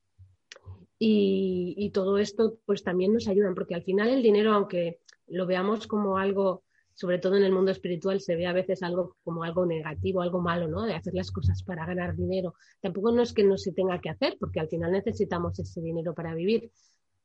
[0.99, 5.87] y, todo esto pues también nos ayudan, porque al final el dinero, aunque lo veamos
[5.87, 6.63] como algo,
[6.93, 10.41] sobre todo en el mundo espiritual, se ve a veces algo como algo negativo, algo
[10.41, 10.83] malo, ¿no?
[10.83, 12.53] De hacer las cosas para ganar dinero.
[12.81, 16.13] Tampoco no es que no se tenga que hacer, porque al final necesitamos ese dinero
[16.13, 16.69] para vivir,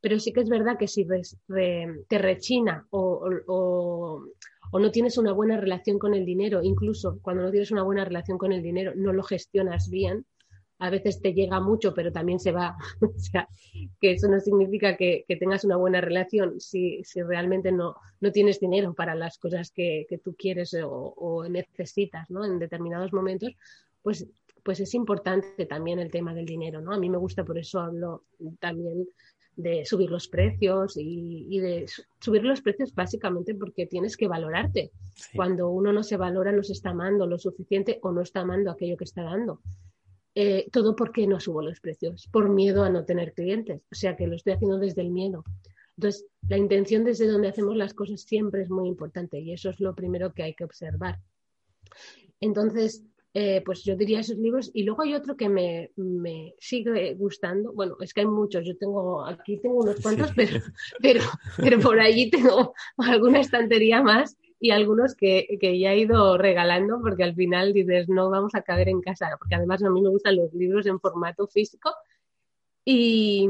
[0.05, 1.07] pero sí que es verdad que si
[1.49, 4.23] te rechina o,
[4.75, 8.37] no tienes una buena relación con el dinero, incluso cuando no tienes una buena relación
[8.37, 10.27] con el dinero, no lo gestionas bien,
[10.79, 12.77] a veces te llega mucho, pero también se va.
[13.01, 13.49] o sea,
[13.99, 18.93] que eso no significa que, tengas una buena relación si, realmente no, no, tienes dinero
[18.93, 22.45] para las cosas que, tú quieres o, necesitas ¿no?
[22.45, 23.55] en determinados momentos,
[24.03, 24.29] pues,
[24.62, 26.83] pues es importante también el tema del dinero.
[26.83, 26.93] ¿no?
[26.93, 28.25] A mí me gusta, por eso hablo
[28.61, 29.07] también
[29.57, 31.87] de subir los precios y, de
[32.21, 34.90] subir los precios básicamente porque tienes que valorarte.
[35.35, 38.71] Cuando uno no se valora, no se está amando lo suficiente o no está amando
[38.71, 39.61] aquello que está dando.
[40.35, 43.83] Eh, todo porque no subo los precios, por miedo a no tener clientes.
[43.93, 45.45] O sea que lo estoy haciendo desde el miedo.
[45.97, 49.79] Entonces, la intención desde donde hacemos las cosas siempre es muy importante y eso es
[49.79, 51.21] lo primero que hay que observar.
[52.40, 53.05] Entonces,
[53.37, 54.70] eh, pues yo diría esos libros.
[54.73, 55.90] Y luego hay otro que me,
[56.61, 57.73] sigue gustando.
[57.73, 58.64] Bueno, es que hay muchos.
[58.64, 60.61] Yo tengo, aquí tengo unos cuantos, pero,
[61.03, 61.20] pero,
[61.57, 67.25] pero por allí tengo alguna estantería más y algunos que, ya he ido regalando porque
[67.25, 70.37] al final dices, no vamos a caber en casa, porque además a mí me gustan
[70.37, 71.92] los libros en formato físico.
[72.85, 73.49] Y,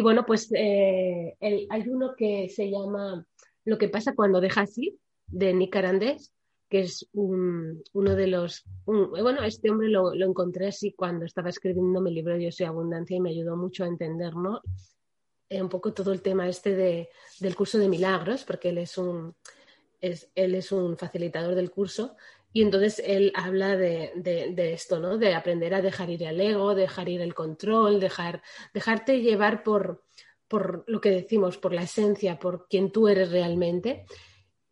[0.00, 3.26] bueno, pues eh, hay uno que se llama
[3.64, 4.94] Lo que pasa cuando dejas ir,
[5.26, 6.32] de Nick Arandés,
[6.72, 8.64] que es uno de los...
[8.86, 13.20] bueno, este hombre lo, encontré así cuando estaba escribiendo mi libro Yo soy abundancia y
[13.20, 14.62] me ayudó mucho a entender, ¿no?
[15.50, 18.96] Eh, un poco todo el tema este de, del curso de milagros, porque él es
[18.96, 19.34] un,
[20.00, 22.16] es, él es un facilitador del curso
[22.54, 25.18] y entonces él habla de, de, esto, ¿no?
[25.18, 30.04] De aprender a dejar ir el ego, dejar ir el control, dejar, dejarte llevar por,
[30.48, 34.06] por lo que decimos, por la esencia, por quien tú eres realmente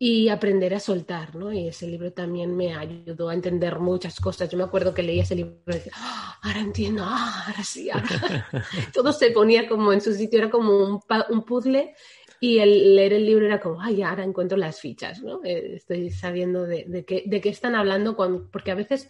[0.03, 1.53] y aprender a soltar, ¿no?
[1.53, 4.49] Y ese libro también me ayudó a entender muchas cosas.
[4.49, 7.87] Yo me acuerdo que leía ese libro y decía, ah, ahora entiendo, ah, ahora sí,
[7.91, 8.47] ahora.
[8.95, 11.93] Todo se ponía como en su sitio, era como un, un, puzzle
[12.39, 15.39] y el leer el libro era como, ay, ahora encuentro las fichas, ¿no?
[15.43, 18.17] Eh, estoy sabiendo de, de, qué, de qué están hablando,
[18.51, 19.07] porque a veces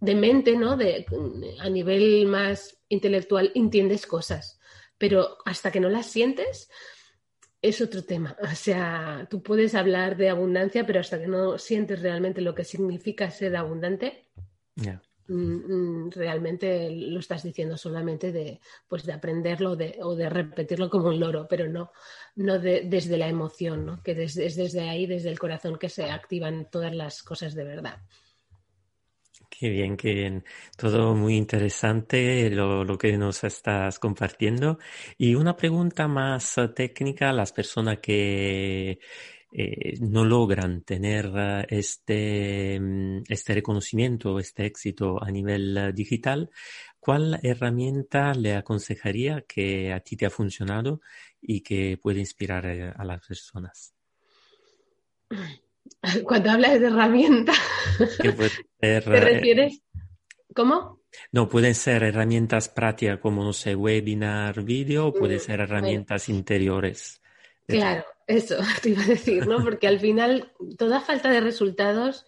[0.00, 0.76] de mente, ¿no?
[0.76, 1.06] De,
[1.60, 4.60] a nivel más intelectual entiendes cosas,
[4.98, 6.68] pero hasta que no las sientes
[7.64, 8.36] es otro tema.
[8.42, 12.62] O sea, tú puedes hablar de abundancia, pero hasta que no sientes realmente lo que
[12.62, 14.26] significa ser abundante,
[15.28, 21.08] mm, mm, realmente lo estás diciendo solamente de, pues de aprenderlo o de repetirlo como
[21.08, 21.90] un loro, pero no,
[22.36, 24.02] no desde la emoción, ¿no?
[24.02, 27.98] que es desde ahí, desde el corazón, que se activan todas las cosas de verdad.
[29.58, 30.44] Qué bien, qué bien.
[30.76, 34.78] Todo muy interesante lo, que nos estás compartiendo.
[35.16, 38.98] Y una pregunta más eh, técnica, las personas que
[39.52, 46.50] eh, no logran tener eh, este, mm, este reconocimiento, este éxito a nivel digital,
[46.98, 51.00] ¿cuál herramienta le aconsejaría que a ti te ha funcionado
[51.40, 53.94] y que puede inspirar a las personas?
[56.24, 57.52] Cuando hablas de herramienta,
[58.18, 59.80] ¿te refieres?
[60.54, 61.00] ¿Cómo?
[61.32, 66.28] No, pueden ser herramientas prácticas como, no sé, webinar, vídeo, o pueden mm, ser herramientas
[66.28, 67.20] interiores.
[67.66, 69.62] Claro, eso te iba a decir, ¿no?
[69.62, 72.26] Porque al final toda falta de resultados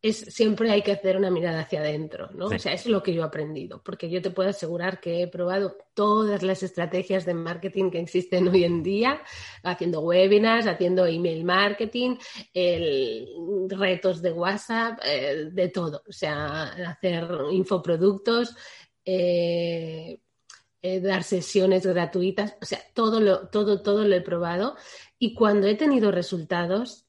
[0.00, 2.46] es siempre hay que hacer una mirada hacia adentro, ¿no?
[2.46, 5.22] O sea, eso es lo que yo he aprendido, porque yo te puedo asegurar que
[5.22, 9.20] he probado todas las estrategias de marketing que existen hoy en día,
[9.64, 12.16] haciendo webinars, haciendo email marketing,
[13.68, 18.54] retos de WhatsApp, eh, de todo, o sea, hacer infoproductos,
[19.04, 20.20] eh,
[20.80, 24.76] eh, dar sesiones gratuitas, o sea, todo lo, todo, todo lo he probado.
[25.18, 27.07] Y cuando he tenido resultados,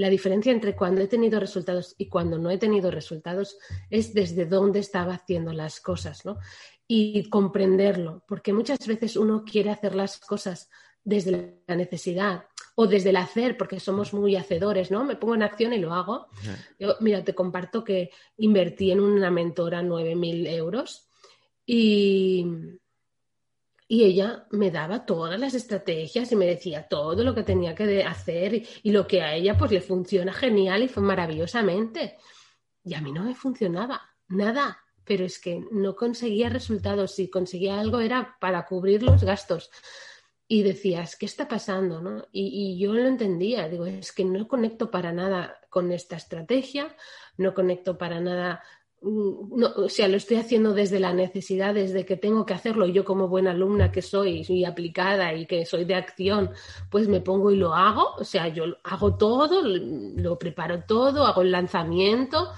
[0.00, 3.58] la diferencia entre cuando he tenido resultados y cuando no he tenido resultados
[3.90, 6.38] es desde dónde estaba haciendo las cosas, ¿no?
[6.86, 10.70] Y comprenderlo, porque muchas veces uno quiere hacer las cosas
[11.04, 15.04] desde la necesidad o desde el hacer, porque somos muy hacedores, ¿no?
[15.04, 16.28] Me pongo en acción y lo hago.
[16.78, 21.10] Yo, mira, te comparto que invertí en una mentora 9.000 euros
[21.66, 22.46] y,
[23.92, 28.04] y ella me daba todas las estrategias y me decía todo lo que tenía que
[28.04, 32.16] hacer y, lo que a ella pues le funciona genial y fue maravillosamente.
[32.84, 37.16] Y a mí no me funcionaba nada, pero es que no conseguía resultados.
[37.16, 39.72] Si conseguía algo era para cubrir los gastos.
[40.46, 42.00] Y decías, ¿qué está pasando?
[42.00, 42.28] ¿no?
[42.30, 46.94] Y, yo lo entendía, digo, es que no conecto para nada con esta estrategia,
[47.38, 48.62] no conecto para nada
[49.02, 52.86] no, o sea, lo estoy haciendo desde la necesidad, desde que tengo que hacerlo.
[52.86, 56.50] Yo como buena alumna que soy, y aplicada y que soy de acción,
[56.90, 58.14] pues me pongo y lo hago.
[58.18, 62.50] O sea, yo hago todo, lo preparo todo, hago el lanzamiento,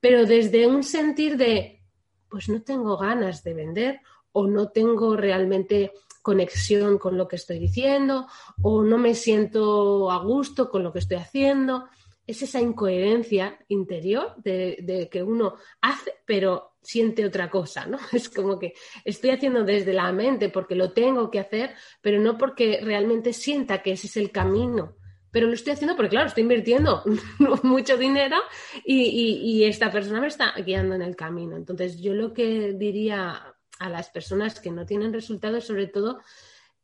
[0.00, 1.80] pero desde un sentir de,
[2.28, 4.00] pues no tengo ganas de vender
[4.32, 8.26] o no tengo realmente conexión con lo que estoy diciendo
[8.62, 11.84] o no me siento a gusto con lo que estoy haciendo
[12.26, 17.98] es esa incoherencia interior de, que uno hace, pero siente otra cosa, ¿no?
[18.12, 22.38] Es como que estoy haciendo desde la mente porque lo tengo que hacer, pero no
[22.38, 24.96] porque realmente sienta que ese es el camino.
[25.30, 27.02] Pero lo estoy haciendo porque, claro, estoy invirtiendo
[27.64, 28.36] mucho dinero
[28.84, 31.56] y, y, esta persona me está guiando en el camino.
[31.56, 36.20] Entonces, yo lo que diría a las personas que no tienen resultados, sobre todo,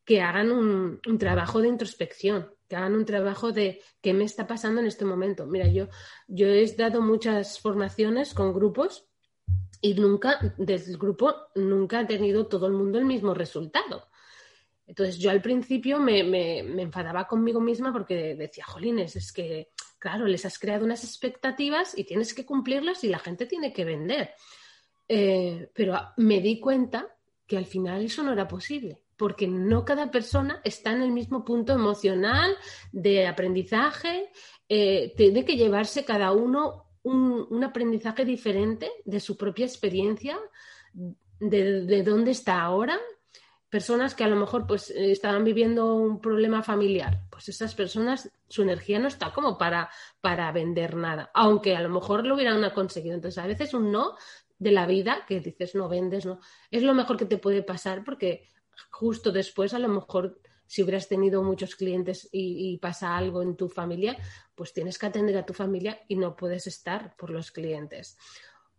[0.05, 4.81] que hagan un, trabajo de introspección, que hagan un trabajo de qué me está pasando
[4.81, 5.45] en este momento.
[5.45, 5.89] Mira, yo,
[6.29, 9.09] yo he dado muchas formaciones con grupos
[9.81, 14.07] y nunca, desde el grupo, nunca ha tenido todo el mundo el mismo resultado.
[14.87, 16.21] Entonces yo al principio me,
[16.81, 22.05] enfadaba conmigo misma porque decía, jolines, es que, claro, les has creado unas expectativas y
[22.05, 24.31] tienes que cumplirlas y la gente tiene que vender.
[25.09, 27.17] Eh, pero me di cuenta
[27.49, 31.45] que al final eso no era posible porque no cada persona está en el mismo
[31.45, 32.57] punto emocional
[32.91, 34.31] de aprendizaje.
[34.67, 40.39] Eh, tiene que llevarse cada uno un, aprendizaje diferente de su propia experiencia,
[41.39, 42.99] de, dónde está ahora.
[43.69, 48.63] Personas que a lo mejor pues estaban viviendo un problema familiar, pues esas personas, su
[48.63, 49.91] energía no está como para,
[50.23, 53.17] para vender nada, aunque a lo mejor lo hubieran conseguido.
[53.17, 54.15] Entonces, a veces un no
[54.59, 58.03] de la vida que dices no vendes, no, es lo mejor que te puede pasar
[58.03, 58.49] porque
[58.91, 63.69] justo después, a lo mejor, si hubieras tenido muchos clientes y, pasa algo en tu
[63.69, 64.17] familia,
[64.55, 68.17] pues tienes que atender a tu familia y no puedes estar por los clientes.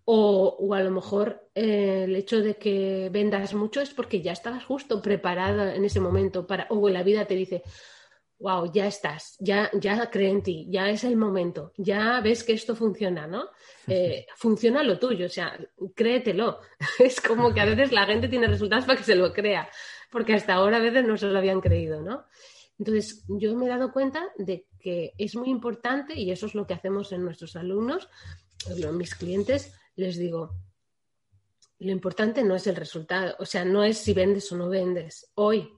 [0.06, 4.66] O, a lo mejor eh, el hecho de que vendas mucho es porque ya estabas
[4.66, 7.62] justo preparada en ese momento para, o la vida te dice,
[8.41, 12.54] wow, ya estás, ya, ya cree en ti, ya es el momento, ya ves que
[12.54, 13.49] esto funciona, ¿no?
[13.88, 15.58] Eh, funciona lo tuyo, o sea,
[15.95, 16.60] créetelo.
[16.99, 19.69] es como que a veces la gente tiene resultados para que se lo crea,
[20.10, 22.25] porque hasta ahora a veces no se lo habían creído, ¿no?
[22.80, 26.65] Entonces, yo me he dado cuenta de que es muy importante, y eso es lo
[26.65, 28.10] que hacemos en nuestros alumnos,
[28.67, 30.56] en mis clientes, les digo,
[31.77, 35.32] lo importante no es el resultado, o sea, no es si vendes o no vendes.
[35.36, 35.71] Hoy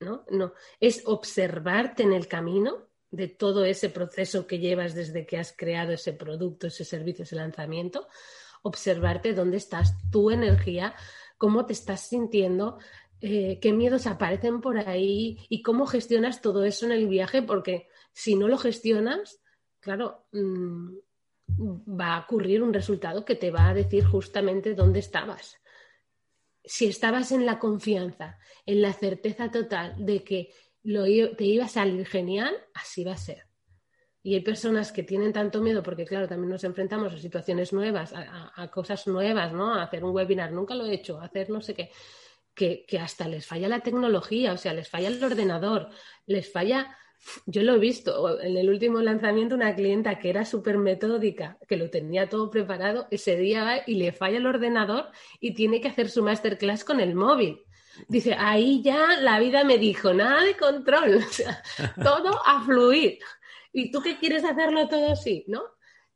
[0.00, 0.24] ¿no?
[0.30, 5.54] No, es observarte en el camino de todo ese proceso que llevas desde que has
[5.56, 8.08] creado ese producto, ese servicio, ese lanzamiento,
[8.62, 10.94] observarte dónde estás, tu energía,
[11.38, 12.78] cómo te estás sintiendo,
[13.20, 17.88] eh, qué miedos aparecen por ahí y cómo gestionas todo eso en el viaje, porque
[18.12, 19.40] si no lo gestionas,
[19.80, 20.96] claro, mm,
[21.58, 25.58] va a ocurrir un resultado que te va a decir justamente dónde estabas
[26.68, 30.52] si estabas en la confianza, en la certeza total de que
[30.82, 33.46] lo, te iba a salir genial, así va a ser.
[34.22, 38.12] Y hay personas que tienen tanto miedo, porque claro, también nos enfrentamos a situaciones nuevas,
[38.14, 39.74] a, cosas nuevas, ¿no?
[39.74, 41.90] A hacer un webinar, nunca lo he hecho, a hacer no sé qué,
[42.54, 45.88] que, que hasta les falla la tecnología, o sea, les falla el ordenador,
[46.26, 46.98] les falla
[47.46, 51.76] yo lo he visto en el último lanzamiento, una clienta que era súper metódica, que
[51.76, 55.08] lo tenía todo preparado, ese día va y le falla el ordenador
[55.40, 57.64] y tiene que hacer su masterclass con el móvil.
[58.06, 61.24] Dice, ahí ya la vida me dijo, nada de control,
[62.02, 63.18] todo a fluir.
[63.72, 65.62] ¿Y tú qué quieres hacerlo todo así, no?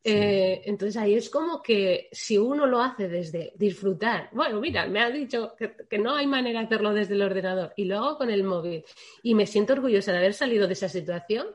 [0.05, 5.00] Eh, entonces ahí es como que si uno lo hace desde disfrutar, bueno, mira, me
[5.00, 8.30] ha dicho que, no hay manera de hacerlo desde el ordenador y lo hago con
[8.30, 8.84] el móvil
[9.22, 11.46] y me siento orgullosa de haber salido de esa situación,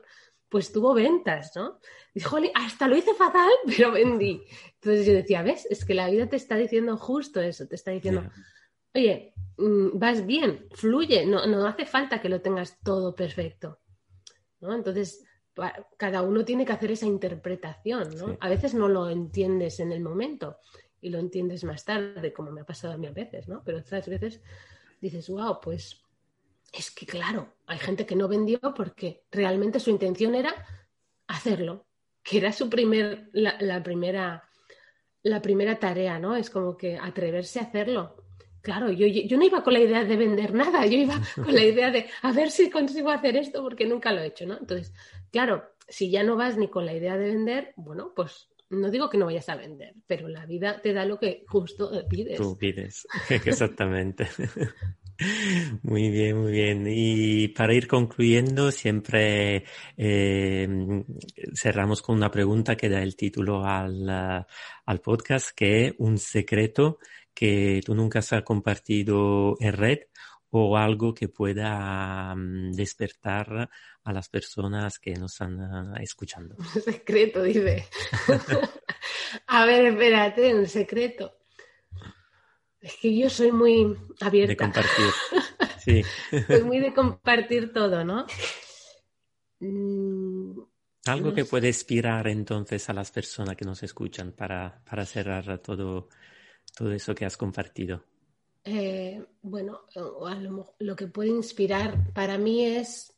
[0.48, 1.78] pues tuvo ventas, ¿no?
[2.14, 4.42] Dijo, hasta lo hice fatal, pero vendí.
[4.74, 5.66] Entonces yo decía, ¿ves?
[5.68, 8.30] Es que la vida te está diciendo justo eso, te está diciendo,
[8.94, 13.80] oye, mm, vas bien, fluye, no, no hace falta que lo tengas todo perfecto.
[14.60, 14.74] ¿no?
[14.74, 15.22] Entonces,
[15.96, 18.36] cada uno tiene que hacer esa interpretación, ¿no?
[18.40, 20.58] A veces no lo entiendes en el momento
[21.00, 23.62] y lo entiendes más tarde, como me ha pasado a mí a veces, ¿no?
[23.64, 24.40] Pero otras veces
[25.00, 26.02] dices, wow, pues
[26.72, 30.54] es que claro, hay gente que no vendió porque realmente su intención era
[31.26, 31.86] hacerlo,
[32.22, 34.48] que era su primer, la, primera,
[35.22, 36.36] la primera tarea, ¿no?
[36.36, 38.16] Es como que atreverse a hacerlo.
[38.68, 41.64] Claro, yo, yo no iba con la idea de vender nada, yo iba con la
[41.64, 44.58] idea de a ver si consigo hacer esto porque nunca lo he hecho, ¿no?
[44.58, 44.92] Entonces,
[45.30, 49.08] Claro, si ya no vas ni con la idea de vender, bueno, pues no digo
[49.08, 52.36] que no vayas a vender, pero la vida te da lo que justo pides.
[52.36, 54.28] Tú pides, exactamente.
[55.82, 56.86] Muy bien, muy bien.
[56.88, 59.64] Y para ir concluyendo, siempre
[59.96, 60.68] eh,
[61.56, 67.00] cerramos con una pregunta que da el título al, al podcast, que es un secreto
[67.38, 69.98] que tú nunca has compartido en red
[70.50, 73.70] o algo que pueda mm, despertar
[74.02, 76.56] a las personas que nos están ah, escuchando.
[76.74, 77.86] Un secreto, dice.
[79.46, 81.38] a ver, espérate, un secreto.
[82.80, 84.50] Es que yo soy muy abierta.
[84.50, 85.12] De compartir.
[85.78, 86.02] Sí.
[86.44, 88.26] soy muy de compartir todo, ¿no?
[89.60, 90.58] Mm,
[91.06, 96.08] algo que puede inspirar entonces a las personas que nos escuchan para, para cerrar todo,
[96.78, 98.04] todo eso que has compartido.
[98.64, 99.80] Eh, bueno,
[100.78, 103.12] lo, que puede inspirar para mí es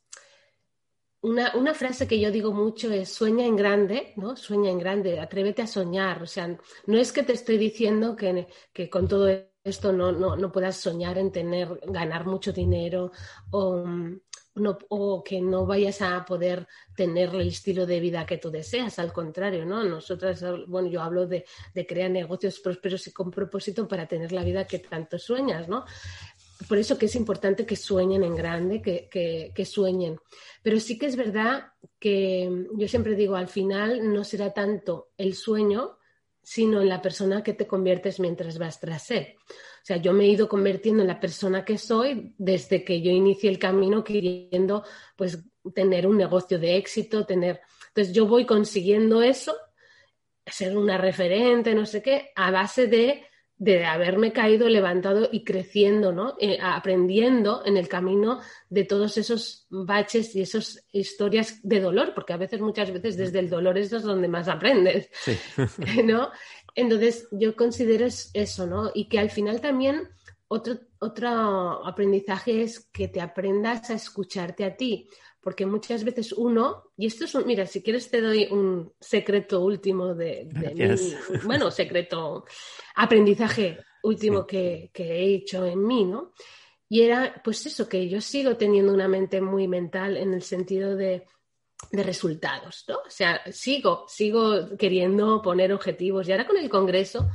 [1.21, 4.35] una, una, frase que yo digo mucho es sueña en grande, ¿no?
[4.35, 6.23] Sueña en grande, atrévete a soñar.
[6.23, 6.57] O sea,
[6.87, 9.27] no es que te estoy diciendo que, que con todo
[9.63, 13.11] esto no, no, no, puedas soñar en tener, ganar mucho dinero
[13.51, 13.85] o,
[14.89, 19.13] o que no vayas a poder tener el estilo de vida que tú deseas, al
[19.13, 19.83] contrario, ¿no?
[19.83, 21.45] Nosotras, bueno, yo hablo de,
[21.87, 25.85] crear negocios prósperos y con propósito para tener la vida que tanto sueñas, ¿no?
[26.67, 30.19] Por eso que es importante que sueñen en grande, que, que sueñen.
[30.61, 35.33] Pero sí que es verdad que yo siempre digo, al final no será tanto el
[35.33, 35.97] sueño,
[36.43, 39.35] sino en la persona que te conviertes mientras vas tras él.
[39.81, 43.09] O sea, yo me he ido convirtiendo en la persona que soy desde que yo
[43.11, 44.83] inicié el camino queriendo
[45.15, 45.39] pues
[45.73, 47.61] tener un negocio de éxito, tener...
[47.87, 49.55] Entonces yo voy consiguiendo eso,
[50.45, 53.23] ser una referente, no sé qué, a base de,
[53.57, 56.35] de haberme caído, levantado y creciendo, ¿no?
[56.39, 62.33] Eh, aprendiendo en el camino de todos esos baches y esas historias de dolor, porque
[62.33, 65.09] a veces, muchas veces, desde el dolor es donde más aprendes,
[66.03, 66.31] ¿no?
[66.75, 68.91] Entonces, yo considero eso, ¿no?
[68.93, 70.09] Y que al final también
[70.47, 75.07] otro, otro aprendizaje es que te aprendas a escucharte a ti,
[75.39, 79.61] porque muchas veces uno, y esto es un, mira, si quieres te doy un secreto
[79.61, 80.97] último de, de
[81.45, 82.45] bueno, secreto,
[82.95, 86.31] aprendizaje último que, que he hecho en mí, ¿no?
[86.89, 90.95] Y era, pues eso, que yo sigo teniendo una mente muy mental en el sentido
[90.97, 91.25] de
[91.91, 92.97] de resultados, ¿no?
[92.97, 96.27] O sea, sigo, sigo queriendo poner objetivos.
[96.27, 97.29] Y ahora con el Congreso,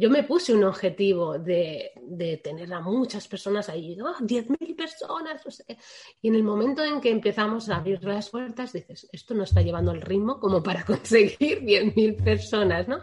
[0.00, 1.92] yo me puse un objetivo de,
[2.42, 4.14] tener a muchas personas ahí, ¿no?
[4.16, 5.78] 10.000 personas, sé qué.
[6.22, 9.60] Y en el momento en que empezamos a abrir las puertas, dices, esto no está
[9.60, 13.00] llevando el ritmo como para conseguir 10.000 personas, ¿no?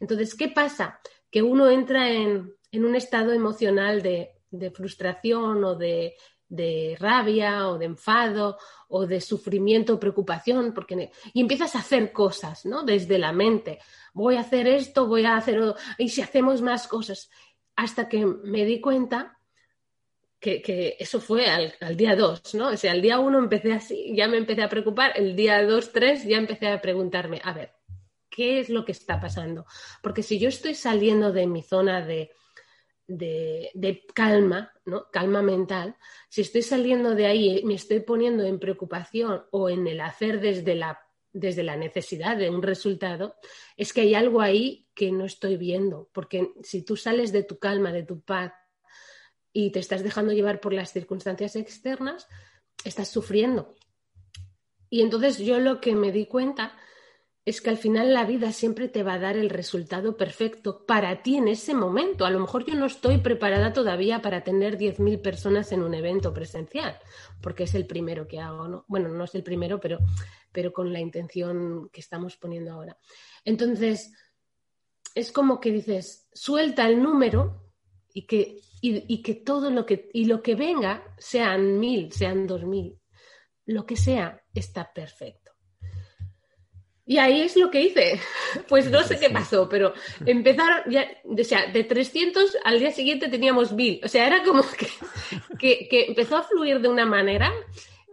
[0.00, 0.98] Entonces, ¿qué pasa?
[1.30, 6.16] Que uno entra en, un estado emocional de, de frustración o de
[6.52, 12.12] de rabia o de enfado o de sufrimiento o preocupación, porque y empiezas a hacer
[12.12, 12.82] cosas, ¿no?
[12.84, 13.78] Desde la mente.
[14.12, 15.58] Voy a hacer esto, voy a hacer
[15.96, 17.30] y si hacemos más cosas,
[17.74, 19.38] hasta que me di cuenta
[20.38, 22.68] que, eso fue al, día dos, ¿no?
[22.68, 25.90] O sea, al día uno empecé así, ya me empecé a preocupar, el día dos,
[25.92, 27.72] tres ya empecé a preguntarme, a ver,
[28.28, 29.64] ¿qué es lo que está pasando?
[30.02, 32.32] Porque si yo estoy saliendo de mi zona de,
[33.18, 35.10] de, calma, ¿no?
[35.10, 35.96] calma mental,
[36.28, 40.74] si estoy saliendo de ahí, me estoy poniendo en preocupación o en el hacer desde
[40.74, 41.00] la
[41.34, 43.36] desde la necesidad de un resultado,
[43.78, 47.58] es que hay algo ahí que no estoy viendo, porque si tú sales de tu
[47.58, 48.52] calma, de tu paz
[49.50, 52.28] y te estás dejando llevar por las circunstancias externas,
[52.84, 53.74] estás sufriendo.
[54.90, 56.76] Y entonces yo lo que me di cuenta
[57.44, 61.22] es que al final la vida siempre te va a dar el resultado perfecto para
[61.22, 62.24] ti en ese momento.
[62.24, 66.32] A lo mejor yo no estoy preparada todavía para tener 10.000 personas en un evento
[66.32, 66.96] presencial,
[67.40, 68.84] porque es el primero que hago, ¿no?
[68.86, 69.98] Bueno, no es el primero, pero,
[70.52, 72.96] pero con la intención que estamos poniendo ahora.
[73.44, 74.12] Entonces,
[75.14, 77.72] es como que dices, suelta el número
[78.14, 82.64] y que, y, que todo lo que, y lo que venga, sean mil, sean dos
[82.64, 83.00] mil,
[83.66, 85.41] lo que sea, está perfecto.
[87.04, 88.20] Y ahí es lo que hice.
[88.68, 89.92] Pues no sé qué pasó, pero
[90.24, 94.02] empezaron, ya, o sea, de 300 al día siguiente teníamos 1000.
[94.04, 94.62] O sea, era como
[95.58, 97.52] que, que, empezó a fluir de una manera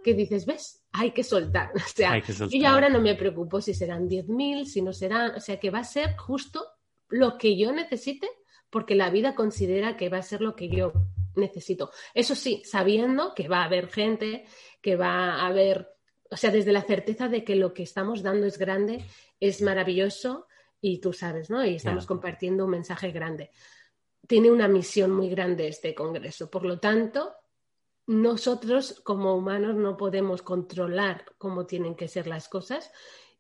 [0.03, 1.71] que dices, ves, hay que soltar.
[1.75, 5.59] O sea, y ahora no me preocupo si serán 10.000, si no serán, o sea,
[5.59, 6.65] que va a ser justo
[7.09, 8.29] lo que yo necesite,
[8.69, 10.93] porque la vida considera que va a ser lo que yo
[11.35, 11.91] necesito.
[12.13, 14.45] Eso sí, sabiendo que va a haber gente,
[14.81, 15.87] que va a haber
[16.30, 19.03] o sea, desde la certeza de que lo que estamos dando es grande,
[19.39, 20.47] es maravilloso
[20.82, 21.65] y tú sabes, ¿no?
[21.65, 23.51] Y estamos compartiendo un mensaje grande.
[24.27, 26.49] Tiene una misión muy grande este Congreso.
[26.49, 27.34] Por lo tanto,
[28.05, 32.91] nosotros como humanos no podemos controlar cómo tienen que ser las cosas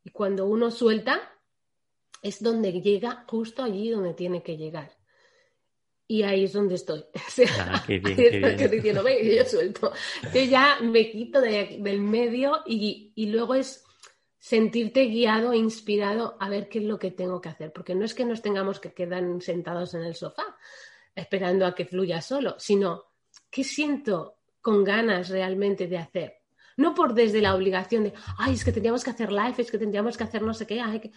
[0.03, 1.21] y cuando uno suelta
[2.21, 4.98] es donde llega justo allí donde tiene que llegar.
[6.11, 7.05] Y ahí es donde estoy.
[7.15, 8.71] O sea, ah, qué bien, qué bien.
[8.71, 9.93] diciendo, yo suelto.
[10.33, 13.85] Yo ya me quito del medio y, y, luego es
[14.39, 17.71] sentirte guiado e inspirado a ver qué es lo que tengo que hacer.
[17.71, 20.57] Porque no es que nos tengamos que quedar sentados en el sofá
[21.13, 23.03] esperando a que fluya solo, sino
[23.51, 26.37] qué siento con ganas realmente de hacer.
[26.77, 29.77] No por desde la obligación de, ay, es que tendríamos que hacer live, es que
[29.77, 31.11] tendríamos que hacer no sé qué, ay, que...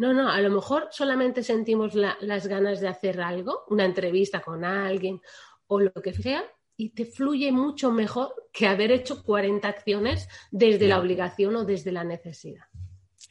[0.00, 4.64] No, no, a lo mejor solamente sentimos las ganas de hacer algo, una entrevista con
[4.64, 5.20] alguien
[5.66, 6.42] o lo que sea,
[6.74, 11.92] y te fluye mucho mejor que haber hecho 40 acciones desde la obligación o desde
[11.92, 12.64] la necesidad.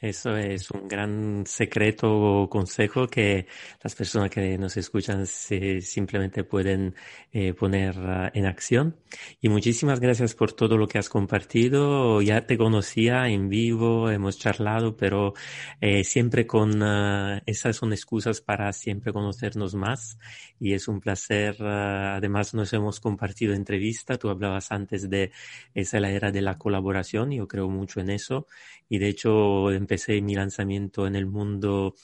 [0.02, 3.48] Eso es un gran secreto o consejo que
[3.84, 6.96] las personas que nos escuchan se simplemente pueden
[7.34, 8.96] eh, poner uh, en acción.
[9.42, 12.22] Y muchísimas gracias por todo lo que has compartido.
[12.22, 15.34] Ya te conocía en vivo, hemos charlado, pero
[15.82, 20.18] eh, siempre con uh, esas son excusas para siempre conocernos más.
[20.62, 21.58] Y es un placer.
[21.60, 24.18] Uh, además, nos hemos compartido entrevista.
[24.18, 25.32] Tú hablabas antes de
[25.74, 27.32] esa era de la colaboración.
[27.32, 28.48] Yo creo mucho en eso.
[28.88, 31.96] Y de hecho, empecé mi lanzamiento en el mundo,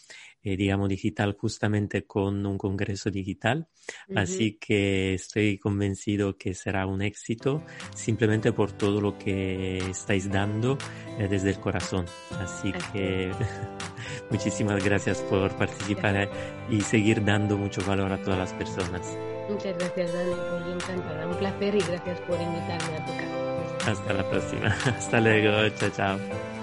[0.42, 3.68] eh, digamos, digital justamente con un congreso digital.
[4.16, 7.64] Así que estoy convencido que será un éxito
[7.94, 10.80] simplemente por todo lo que estáis dando
[11.20, 12.06] eh, desde el corazón.
[12.40, 13.32] Así que
[14.32, 16.30] muchísimas gracias por participar eh,
[16.72, 19.16] y seguir dando mucho valor a todas las personas.
[19.48, 20.34] Muchas gracias, Dani.
[20.34, 21.28] Pues encantada.
[21.28, 23.92] Un placer y gracias por invitarme a tu casa.
[23.92, 24.68] Hasta la próxima.
[24.98, 25.70] Hasta luego.
[25.78, 26.55] Chao, chao.